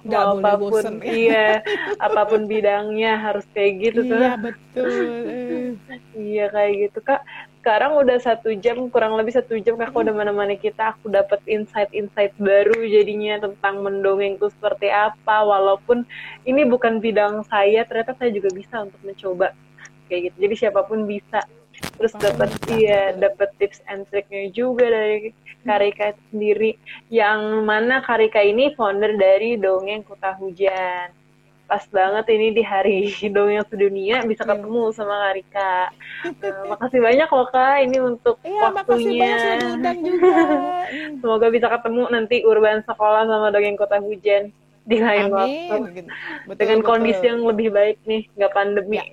[0.05, 0.95] Gak Mau boleh apa pun, bosen.
[1.25, 1.65] Iya,
[1.97, 4.21] apa pun bidangnya harus kayak gitu tuh.
[4.21, 4.85] Iya betul.
[6.29, 7.21] iya kayak gitu kak
[7.65, 10.93] sekarang udah satu jam kurang lebih satu jam kakak udah mana-mana kita.
[10.93, 15.41] Aku dapat insight-insight baru jadinya tentang mendongeng itu seperti apa.
[15.41, 16.05] Walaupun
[16.45, 19.57] ini bukan bidang saya ternyata saya juga bisa untuk mencoba.
[20.05, 20.37] Kayak gitu.
[20.45, 21.41] Jadi siapa pun bisa.
[21.97, 25.33] Terus dapat iya dapat tips and triknya juga dari
[25.65, 26.77] Karika sendiri.
[27.09, 31.24] Yang mana Karika ini founder dari dongeng kota hujan
[31.65, 34.53] pas banget ini di hari dongeng sedunia bisa iya.
[34.53, 35.89] ketemu sama Karika
[36.29, 39.91] uh, makasih banyak loh kak ini untuk iya, waktunya juga.
[41.21, 44.53] semoga bisa ketemu nanti urban sekolah sama dongeng kota hujan
[44.85, 45.33] di lain Amin.
[45.33, 45.77] waktu
[46.45, 46.89] betul, dengan betul.
[46.93, 49.05] kondisi yang lebih baik nih nggak pandemi ya.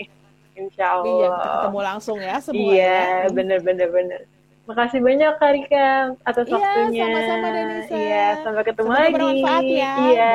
[0.52, 1.16] Insya iya, Allah.
[1.16, 2.60] Iya, ketemu langsung ya semua.
[2.60, 3.28] Iya, ya.
[3.32, 4.20] bener bener bener.
[4.62, 6.94] Makasih banyak Karika atas iya, waktunya.
[6.94, 7.94] Iya, sama-sama Denisa.
[7.98, 9.14] Iya, sampai ketemu Semoga lagi.
[9.14, 9.92] bermanfaat ya.
[9.98, 10.34] Iya,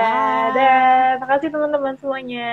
[0.51, 2.51] dan makasih teman-teman semuanya.